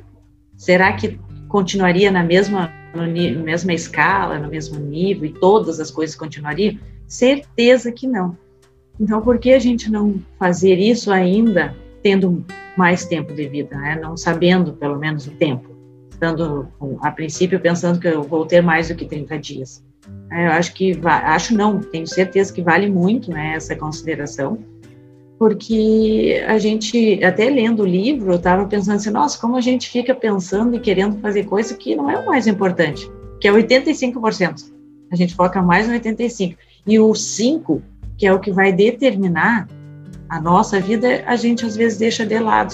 será 0.57 0.91
que 0.93 1.17
continuaria 1.47 2.11
na 2.11 2.23
mesma 2.23 2.71
na 2.93 3.07
mesma 3.07 3.73
escala, 3.73 4.37
no 4.37 4.49
mesmo 4.49 4.79
nível 4.79 5.25
e 5.25 5.33
todas 5.33 5.79
as 5.79 5.89
coisas 5.89 6.15
continuariam? 6.15 6.77
Certeza 7.07 7.91
que 7.91 8.05
não. 8.05 8.37
Então, 8.99 9.19
por 9.19 9.39
que 9.39 9.51
a 9.51 9.57
gente 9.57 9.89
não 9.89 10.21
fazer 10.37 10.77
isso 10.77 11.11
ainda 11.11 11.75
tendo 12.03 12.45
mais 12.77 13.05
tempo 13.05 13.33
de 13.33 13.47
vida, 13.47 13.75
né? 13.75 13.99
não 13.99 14.15
sabendo 14.15 14.73
pelo 14.73 14.99
menos 14.99 15.25
o 15.25 15.31
tempo, 15.31 15.75
estando 16.11 16.67
a 17.01 17.09
princípio 17.09 17.59
pensando 17.59 17.99
que 17.99 18.07
eu 18.07 18.21
vou 18.21 18.45
ter 18.45 18.61
mais 18.61 18.89
do 18.89 18.95
que 18.95 19.05
30 19.05 19.39
dias? 19.39 19.83
É, 20.33 20.47
eu 20.47 20.51
acho 20.51 20.73
que, 20.73 20.99
acho 21.05 21.55
não, 21.55 21.79
tenho 21.79 22.07
certeza 22.07 22.51
que 22.51 22.61
vale 22.61 22.89
muito 22.89 23.29
né, 23.29 23.53
essa 23.55 23.75
consideração, 23.75 24.57
porque 25.37 26.43
a 26.47 26.57
gente, 26.57 27.23
até 27.23 27.49
lendo 27.49 27.83
o 27.83 27.85
livro, 27.85 28.31
eu 28.31 28.37
estava 28.37 28.65
pensando 28.65 28.95
assim, 28.95 29.11
nossa, 29.11 29.39
como 29.39 29.55
a 29.55 29.61
gente 29.61 29.89
fica 29.89 30.15
pensando 30.15 30.75
e 30.75 30.79
querendo 30.79 31.19
fazer 31.19 31.43
coisa 31.45 31.75
que 31.75 31.95
não 31.95 32.09
é 32.09 32.17
o 32.17 32.25
mais 32.25 32.47
importante, 32.47 33.07
que 33.39 33.47
é 33.47 33.51
85%. 33.51 34.71
A 35.11 35.15
gente 35.15 35.35
foca 35.35 35.61
mais 35.61 35.87
no 35.87 35.93
85%. 35.93 36.57
E 36.87 36.99
o 36.99 37.11
5%, 37.11 37.81
que 38.17 38.25
é 38.25 38.33
o 38.33 38.39
que 38.39 38.51
vai 38.51 38.71
determinar 38.71 39.67
a 40.27 40.41
nossa 40.41 40.79
vida, 40.79 41.23
a 41.27 41.35
gente 41.35 41.65
às 41.65 41.75
vezes 41.75 41.99
deixa 41.99 42.25
de 42.25 42.39
lado, 42.39 42.73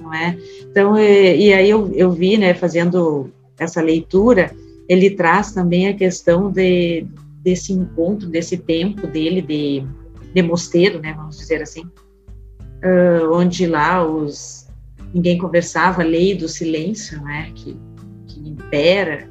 não 0.00 0.14
é? 0.14 0.38
Então, 0.70 0.98
e, 0.98 1.48
e 1.48 1.52
aí 1.52 1.68
eu, 1.68 1.92
eu 1.92 2.10
vi, 2.10 2.38
né, 2.38 2.54
fazendo 2.54 3.30
essa 3.58 3.82
leitura, 3.82 4.50
ele 4.88 5.10
traz 5.10 5.52
também 5.52 5.88
a 5.88 5.94
questão 5.94 6.50
de, 6.50 7.06
desse 7.42 7.72
encontro, 7.72 8.28
desse 8.28 8.56
tempo 8.56 9.06
dele 9.06 9.42
de, 9.42 9.84
de 10.34 10.42
mosteiro, 10.42 11.00
né, 11.00 11.12
vamos 11.12 11.36
dizer 11.36 11.62
assim, 11.62 11.82
uh, 11.82 13.32
onde 13.32 13.66
lá 13.66 14.04
os 14.06 14.66
ninguém 15.12 15.38
conversava, 15.38 16.02
a 16.02 16.04
lei 16.04 16.34
do 16.34 16.48
silêncio, 16.48 17.20
né, 17.22 17.50
que, 17.54 17.76
que 18.26 18.40
impera, 18.40 19.28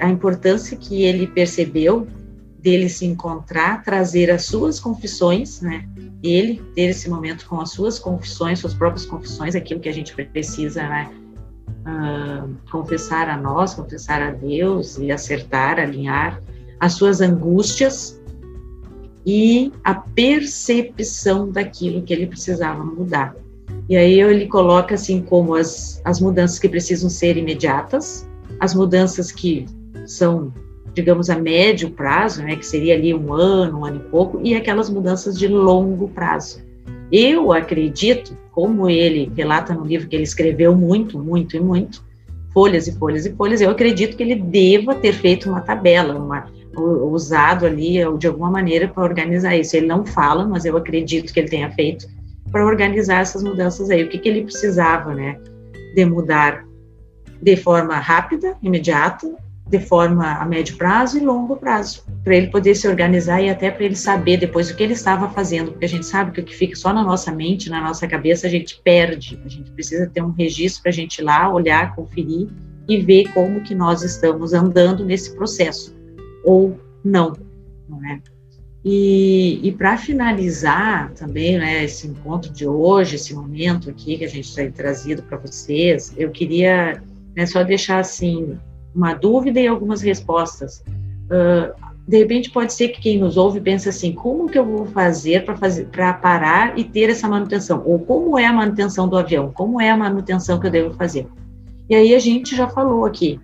a 0.00 0.08
importância 0.08 0.76
que 0.76 1.02
ele 1.02 1.26
percebeu 1.26 2.06
dele 2.58 2.88
se 2.88 3.04
encontrar, 3.04 3.82
trazer 3.82 4.30
as 4.30 4.46
suas 4.46 4.80
confissões, 4.80 5.60
né, 5.60 5.86
ele 6.22 6.62
ter 6.74 6.90
esse 6.90 7.08
momento 7.10 7.46
com 7.46 7.60
as 7.60 7.70
suas 7.70 7.98
confissões, 7.98 8.58
suas 8.58 8.74
próprias 8.74 9.04
confissões, 9.04 9.54
aquilo 9.54 9.80
que 9.80 9.88
a 9.88 9.92
gente 9.92 10.14
precisa, 10.14 10.82
né, 10.82 11.10
uh, 11.68 12.48
confessar 12.70 13.28
a 13.28 13.36
nós, 13.36 13.74
confessar 13.74 14.22
a 14.22 14.30
Deus 14.30 14.98
e 14.98 15.10
acertar, 15.10 15.78
alinhar 15.78 16.40
as 16.78 16.94
suas 16.94 17.20
angústias 17.20 18.20
e 19.24 19.72
a 19.82 19.94
percepção 19.94 21.50
daquilo 21.50 22.02
que 22.02 22.12
ele 22.12 22.26
precisava 22.26 22.84
mudar. 22.84 23.34
E 23.88 23.96
aí 23.96 24.20
ele 24.20 24.46
coloca 24.46 24.94
assim 24.94 25.22
como 25.22 25.54
as, 25.54 26.00
as 26.04 26.20
mudanças 26.20 26.58
que 26.58 26.68
precisam 26.68 27.08
ser 27.08 27.36
imediatas, 27.36 28.28
as 28.60 28.74
mudanças 28.74 29.32
que 29.32 29.66
são, 30.06 30.52
digamos, 30.92 31.30
a 31.30 31.36
médio 31.36 31.90
prazo, 31.90 32.42
né, 32.42 32.56
que 32.56 32.66
seria 32.66 32.94
ali 32.94 33.12
um 33.14 33.32
ano, 33.32 33.80
um 33.80 33.84
ano 33.84 33.96
e 33.96 34.10
pouco, 34.10 34.40
e 34.42 34.54
aquelas 34.54 34.88
mudanças 34.88 35.38
de 35.38 35.48
longo 35.48 36.08
prazo. 36.08 36.65
Eu 37.10 37.52
acredito 37.52 38.36
como 38.50 38.88
ele 38.88 39.30
relata 39.36 39.74
no 39.74 39.84
livro 39.84 40.08
que 40.08 40.16
ele 40.16 40.24
escreveu 40.24 40.74
muito, 40.74 41.18
muito 41.18 41.56
e 41.56 41.60
muito, 41.60 42.04
folhas 42.52 42.86
e 42.88 42.98
folhas 42.98 43.26
e 43.26 43.34
folhas, 43.34 43.60
eu 43.60 43.70
acredito 43.70 44.16
que 44.16 44.22
ele 44.22 44.36
deva 44.36 44.94
ter 44.94 45.12
feito 45.12 45.48
uma 45.48 45.60
tabela, 45.60 46.18
uma, 46.18 46.46
usado 46.74 47.66
ali 47.66 47.98
de 48.18 48.26
alguma 48.26 48.50
maneira 48.50 48.88
para 48.88 49.04
organizar 49.04 49.54
isso. 49.54 49.76
Ele 49.76 49.86
não 49.86 50.06
fala, 50.06 50.46
mas 50.46 50.64
eu 50.64 50.76
acredito 50.76 51.32
que 51.32 51.40
ele 51.40 51.50
tenha 51.50 51.70
feito 51.72 52.06
para 52.50 52.64
organizar 52.64 53.20
essas 53.20 53.42
mudanças 53.42 53.90
aí. 53.90 54.04
O 54.04 54.08
que, 54.08 54.18
que 54.18 54.28
ele 54.28 54.42
precisava, 54.42 55.14
né, 55.14 55.38
de 55.94 56.04
mudar 56.06 56.64
de 57.42 57.56
forma 57.56 57.98
rápida, 57.98 58.56
imediata, 58.62 59.34
de 59.68 59.80
forma 59.80 60.34
a 60.34 60.44
médio 60.44 60.76
prazo 60.76 61.18
e 61.18 61.20
longo 61.20 61.56
prazo, 61.56 62.04
para 62.22 62.36
ele 62.36 62.48
poder 62.48 62.74
se 62.76 62.86
organizar 62.86 63.42
e 63.42 63.50
até 63.50 63.70
para 63.70 63.84
ele 63.84 63.96
saber 63.96 64.36
depois 64.36 64.70
o 64.70 64.76
que 64.76 64.82
ele 64.82 64.92
estava 64.92 65.28
fazendo, 65.28 65.72
porque 65.72 65.84
a 65.84 65.88
gente 65.88 66.06
sabe 66.06 66.30
que 66.30 66.40
o 66.40 66.44
que 66.44 66.54
fica 66.54 66.76
só 66.76 66.92
na 66.92 67.02
nossa 67.02 67.32
mente, 67.32 67.68
na 67.68 67.80
nossa 67.80 68.06
cabeça, 68.06 68.46
a 68.46 68.50
gente 68.50 68.80
perde. 68.82 69.40
A 69.44 69.48
gente 69.48 69.70
precisa 69.72 70.08
ter 70.08 70.22
um 70.22 70.30
registro 70.30 70.82
para 70.82 70.90
a 70.90 70.94
gente 70.94 71.18
ir 71.18 71.24
lá, 71.24 71.52
olhar, 71.52 71.94
conferir 71.96 72.48
e 72.88 72.98
ver 72.98 73.32
como 73.32 73.60
que 73.62 73.74
nós 73.74 74.02
estamos 74.02 74.52
andando 74.54 75.04
nesse 75.04 75.34
processo, 75.34 75.96
ou 76.44 76.78
não, 77.04 77.32
não 77.88 78.04
é? 78.06 78.20
E, 78.84 79.58
e 79.64 79.72
para 79.72 79.98
finalizar 79.98 81.12
também, 81.14 81.58
né, 81.58 81.82
esse 81.82 82.06
encontro 82.06 82.52
de 82.52 82.68
hoje, 82.68 83.16
esse 83.16 83.34
momento 83.34 83.90
aqui 83.90 84.16
que 84.16 84.24
a 84.24 84.28
gente 84.28 84.54
tem 84.54 84.70
trazido 84.70 85.24
para 85.24 85.38
vocês, 85.38 86.14
eu 86.16 86.30
queria 86.30 87.02
né, 87.34 87.46
só 87.46 87.64
deixar 87.64 87.98
assim 87.98 88.56
uma 88.96 89.14
dúvida 89.14 89.60
e 89.60 89.66
algumas 89.66 90.00
respostas. 90.00 90.82
Uh, 91.26 91.86
de 92.08 92.18
repente 92.18 92.50
pode 92.50 92.72
ser 92.72 92.88
que 92.88 93.00
quem 93.00 93.18
nos 93.18 93.36
ouve 93.36 93.60
pense 93.60 93.88
assim, 93.88 94.12
como 94.12 94.48
que 94.48 94.56
eu 94.56 94.64
vou 94.64 94.86
fazer 94.86 95.44
para 95.44 95.56
fazer 95.56 95.86
para 95.86 96.12
parar 96.12 96.78
e 96.78 96.84
ter 96.84 97.10
essa 97.10 97.28
manutenção? 97.28 97.82
Ou 97.84 97.98
como 97.98 98.38
é 98.38 98.46
a 98.46 98.52
manutenção 98.52 99.08
do 99.08 99.16
avião? 99.16 99.52
Como 99.52 99.80
é 99.80 99.90
a 99.90 99.96
manutenção 99.96 100.60
que 100.60 100.68
eu 100.68 100.70
devo 100.70 100.94
fazer? 100.94 101.26
E 101.88 101.94
aí 101.94 102.14
a 102.14 102.18
gente 102.18 102.54
já 102.54 102.68
falou 102.68 103.04
aqui. 103.04 103.40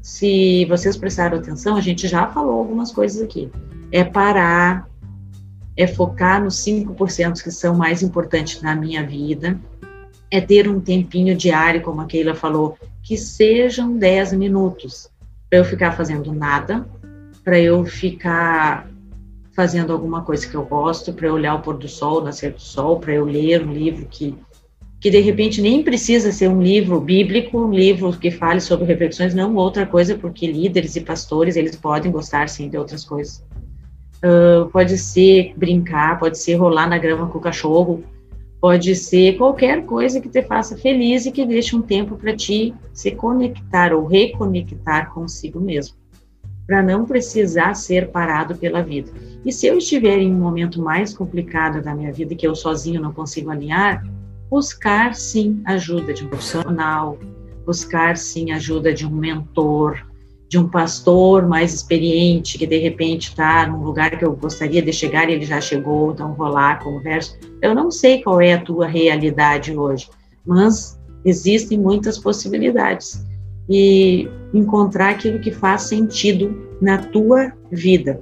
Se 0.00 0.64
vocês 0.66 0.96
prestaram 0.96 1.38
atenção, 1.38 1.76
a 1.76 1.80
gente 1.80 2.08
já 2.08 2.26
falou 2.26 2.58
algumas 2.58 2.90
coisas 2.90 3.22
aqui. 3.22 3.50
É 3.92 4.02
parar, 4.02 4.88
é 5.76 5.86
focar 5.86 6.42
nos 6.42 6.56
5% 6.64 7.42
que 7.42 7.50
são 7.50 7.74
mais 7.74 8.02
importantes 8.02 8.62
na 8.62 8.74
minha 8.74 9.06
vida, 9.06 9.60
é 10.32 10.40
ter 10.40 10.66
um 10.66 10.80
tempinho 10.80 11.36
diário, 11.36 11.82
como 11.82 12.00
a 12.00 12.06
Keila 12.06 12.34
falou, 12.34 12.78
que 13.02 13.18
sejam 13.18 13.98
10 13.98 14.32
minutos, 14.32 15.10
para 15.50 15.58
eu 15.58 15.64
ficar 15.64 15.92
fazendo 15.92 16.32
nada, 16.32 16.88
para 17.44 17.60
eu 17.60 17.84
ficar 17.84 18.88
fazendo 19.54 19.92
alguma 19.92 20.22
coisa 20.22 20.48
que 20.48 20.54
eu 20.54 20.64
gosto, 20.64 21.12
para 21.12 21.26
eu 21.26 21.34
olhar 21.34 21.54
o 21.54 21.60
pôr 21.60 21.76
do 21.76 21.86
sol, 21.86 22.24
nascer 22.24 22.52
do 22.52 22.62
sol, 22.62 22.98
para 22.98 23.12
eu 23.12 23.26
ler 23.26 23.62
um 23.62 23.74
livro 23.74 24.06
que 24.10 24.34
que 24.98 25.10
de 25.10 25.18
repente 25.18 25.60
nem 25.60 25.82
precisa 25.82 26.30
ser 26.30 26.46
um 26.46 26.62
livro 26.62 27.00
bíblico, 27.00 27.58
um 27.58 27.72
livro 27.72 28.12
que 28.12 28.30
fale 28.30 28.60
sobre 28.60 28.86
reflexões, 28.86 29.34
não 29.34 29.56
outra 29.56 29.84
coisa, 29.84 30.14
porque 30.14 30.46
líderes 30.46 30.94
e 30.94 31.00
pastores, 31.00 31.56
eles 31.56 31.74
podem 31.74 32.12
gostar 32.12 32.48
sim 32.48 32.68
de 32.68 32.78
outras 32.78 33.04
coisas. 33.04 33.44
Uh, 34.24 34.70
pode 34.70 34.96
ser 34.96 35.54
brincar, 35.56 36.20
pode 36.20 36.38
ser 36.38 36.54
rolar 36.54 36.88
na 36.88 36.98
grama 36.98 37.26
com 37.26 37.38
o 37.38 37.40
cachorro, 37.40 38.04
Pode 38.62 38.94
ser 38.94 39.36
qualquer 39.38 39.84
coisa 39.86 40.20
que 40.20 40.28
te 40.28 40.40
faça 40.40 40.76
feliz 40.76 41.26
e 41.26 41.32
que 41.32 41.44
deixe 41.44 41.74
um 41.74 41.82
tempo 41.82 42.16
para 42.16 42.36
ti 42.36 42.72
se 42.92 43.10
conectar 43.10 43.92
ou 43.92 44.06
reconectar 44.06 45.12
consigo 45.12 45.58
mesmo, 45.58 45.96
para 46.64 46.80
não 46.80 47.04
precisar 47.04 47.74
ser 47.74 48.12
parado 48.12 48.54
pela 48.54 48.80
vida. 48.80 49.10
E 49.44 49.50
se 49.50 49.66
eu 49.66 49.78
estiver 49.78 50.18
em 50.18 50.32
um 50.32 50.38
momento 50.38 50.80
mais 50.80 51.12
complicado 51.12 51.82
da 51.82 51.92
minha 51.92 52.12
vida 52.12 52.36
que 52.36 52.46
eu 52.46 52.54
sozinho 52.54 53.02
não 53.02 53.12
consigo 53.12 53.50
alinhar, 53.50 54.06
buscar 54.48 55.16
sim 55.16 55.60
ajuda 55.64 56.14
de 56.14 56.24
um 56.24 56.28
profissional, 56.28 57.18
buscar 57.66 58.16
sim 58.16 58.52
ajuda 58.52 58.94
de 58.94 59.04
um 59.04 59.10
mentor, 59.10 60.06
de 60.52 60.58
um 60.58 60.68
pastor 60.68 61.48
mais 61.48 61.72
experiente 61.72 62.58
que 62.58 62.66
de 62.66 62.76
repente 62.76 63.30
está 63.30 63.66
num 63.66 63.82
lugar 63.82 64.18
que 64.18 64.22
eu 64.22 64.36
gostaria 64.36 64.82
de 64.82 64.92
chegar 64.92 65.30
e 65.30 65.32
ele 65.32 65.46
já 65.46 65.62
chegou, 65.62 66.12
então 66.12 66.34
vou 66.34 66.48
lá, 66.48 66.76
converso. 66.76 67.38
Eu 67.62 67.74
não 67.74 67.90
sei 67.90 68.22
qual 68.22 68.38
é 68.38 68.52
a 68.52 68.60
tua 68.60 68.86
realidade 68.86 69.74
hoje, 69.74 70.10
mas 70.44 71.00
existem 71.24 71.78
muitas 71.78 72.18
possibilidades 72.18 73.24
e 73.66 74.28
encontrar 74.52 75.12
aquilo 75.12 75.38
que 75.38 75.50
faz 75.50 75.84
sentido 75.84 76.54
na 76.82 76.98
tua 76.98 77.54
vida. 77.70 78.20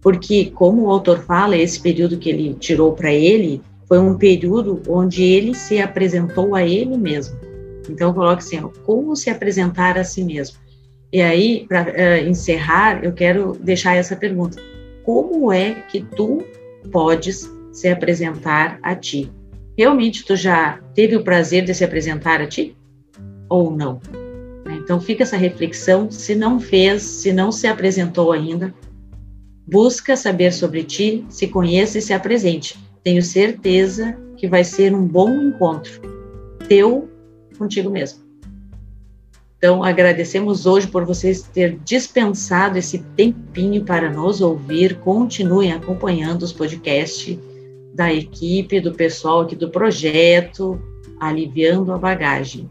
Porque, 0.00 0.52
como 0.54 0.82
o 0.82 0.90
autor 0.90 1.24
fala, 1.24 1.56
esse 1.56 1.80
período 1.80 2.18
que 2.18 2.28
ele 2.28 2.54
tirou 2.54 2.92
para 2.92 3.12
ele 3.12 3.60
foi 3.88 3.98
um 3.98 4.16
período 4.16 4.80
onde 4.86 5.24
ele 5.24 5.56
se 5.56 5.80
apresentou 5.80 6.54
a 6.54 6.62
ele 6.62 6.96
mesmo. 6.96 7.36
Então, 7.90 8.14
coloque 8.14 8.44
assim: 8.44 8.62
como 8.86 9.16
se 9.16 9.28
apresentar 9.28 9.98
a 9.98 10.04
si 10.04 10.22
mesmo 10.22 10.62
e 11.14 11.22
aí, 11.22 11.64
para 11.68 11.82
uh, 11.82 11.94
eh, 11.94 12.24
encerrar, 12.24 13.04
eu 13.04 13.12
quero 13.12 13.56
deixar 13.62 13.94
essa 13.94 14.16
pergunta: 14.16 14.60
como 15.04 15.52
é 15.52 15.74
que 15.88 16.02
tu 16.02 16.42
podes 16.90 17.48
se 17.72 17.86
apresentar 17.86 18.80
a 18.82 18.96
ti? 18.96 19.30
Realmente 19.78 20.24
tu 20.24 20.34
já 20.34 20.80
teve 20.92 21.14
o 21.14 21.22
prazer 21.22 21.64
de 21.64 21.72
se 21.72 21.84
apresentar 21.84 22.40
a 22.40 22.48
ti? 22.48 22.76
Ou 23.48 23.70
não? 23.70 24.00
Então 24.68 25.00
fica 25.00 25.22
essa 25.22 25.36
reflexão. 25.36 26.10
Se 26.10 26.34
não 26.34 26.58
fez, 26.58 27.02
se 27.02 27.32
não 27.32 27.52
se 27.52 27.68
apresentou 27.68 28.32
ainda, 28.32 28.74
busca 29.64 30.16
saber 30.16 30.52
sobre 30.52 30.82
ti, 30.82 31.24
se 31.28 31.46
conheça 31.46 31.98
e 31.98 32.02
se 32.02 32.12
apresente. 32.12 32.76
Tenho 33.04 33.22
certeza 33.22 34.18
que 34.36 34.48
vai 34.48 34.64
ser 34.64 34.92
um 34.92 35.06
bom 35.06 35.30
encontro 35.30 35.92
teu 36.68 37.08
contigo 37.56 37.88
mesmo. 37.88 38.23
Então, 39.58 39.82
agradecemos 39.82 40.66
hoje 40.66 40.86
por 40.86 41.04
vocês 41.04 41.42
ter 41.42 41.78
dispensado 41.84 42.76
esse 42.76 42.98
tempinho 43.16 43.84
para 43.84 44.10
nos 44.10 44.40
ouvir. 44.40 44.98
Continuem 45.00 45.72
acompanhando 45.72 46.42
os 46.42 46.52
podcasts 46.52 47.38
da 47.94 48.12
equipe, 48.12 48.80
do 48.80 48.92
pessoal 48.92 49.42
aqui 49.42 49.56
do 49.56 49.70
projeto, 49.70 50.80
Aliviando 51.20 51.92
a 51.92 51.98
Bagagem. 51.98 52.68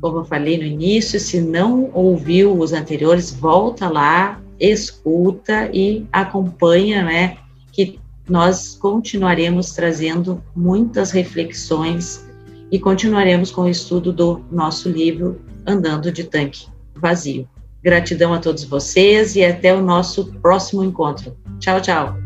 Como 0.00 0.18
eu 0.18 0.24
falei 0.24 0.58
no 0.58 0.64
início, 0.64 1.18
se 1.18 1.40
não 1.40 1.90
ouviu 1.94 2.58
os 2.58 2.72
anteriores, 2.72 3.32
volta 3.32 3.88
lá, 3.88 4.40
escuta 4.60 5.70
e 5.72 6.04
acompanha, 6.12 7.02
né? 7.02 7.38
Que 7.72 7.98
nós 8.28 8.76
continuaremos 8.76 9.72
trazendo 9.72 10.42
muitas 10.54 11.12
reflexões 11.12 12.26
e 12.70 12.78
continuaremos 12.78 13.50
com 13.50 13.62
o 13.62 13.68
estudo 13.68 14.12
do 14.12 14.44
nosso 14.50 14.88
livro 14.88 15.40
Andando 15.66 16.12
de 16.12 16.24
Tanque 16.24 16.66
Vazio. 16.94 17.48
Gratidão 17.82 18.32
a 18.32 18.38
todos 18.38 18.64
vocês 18.64 19.36
e 19.36 19.44
até 19.44 19.74
o 19.74 19.82
nosso 19.82 20.32
próximo 20.40 20.82
encontro. 20.82 21.36
Tchau, 21.58 21.80
tchau. 21.80 22.25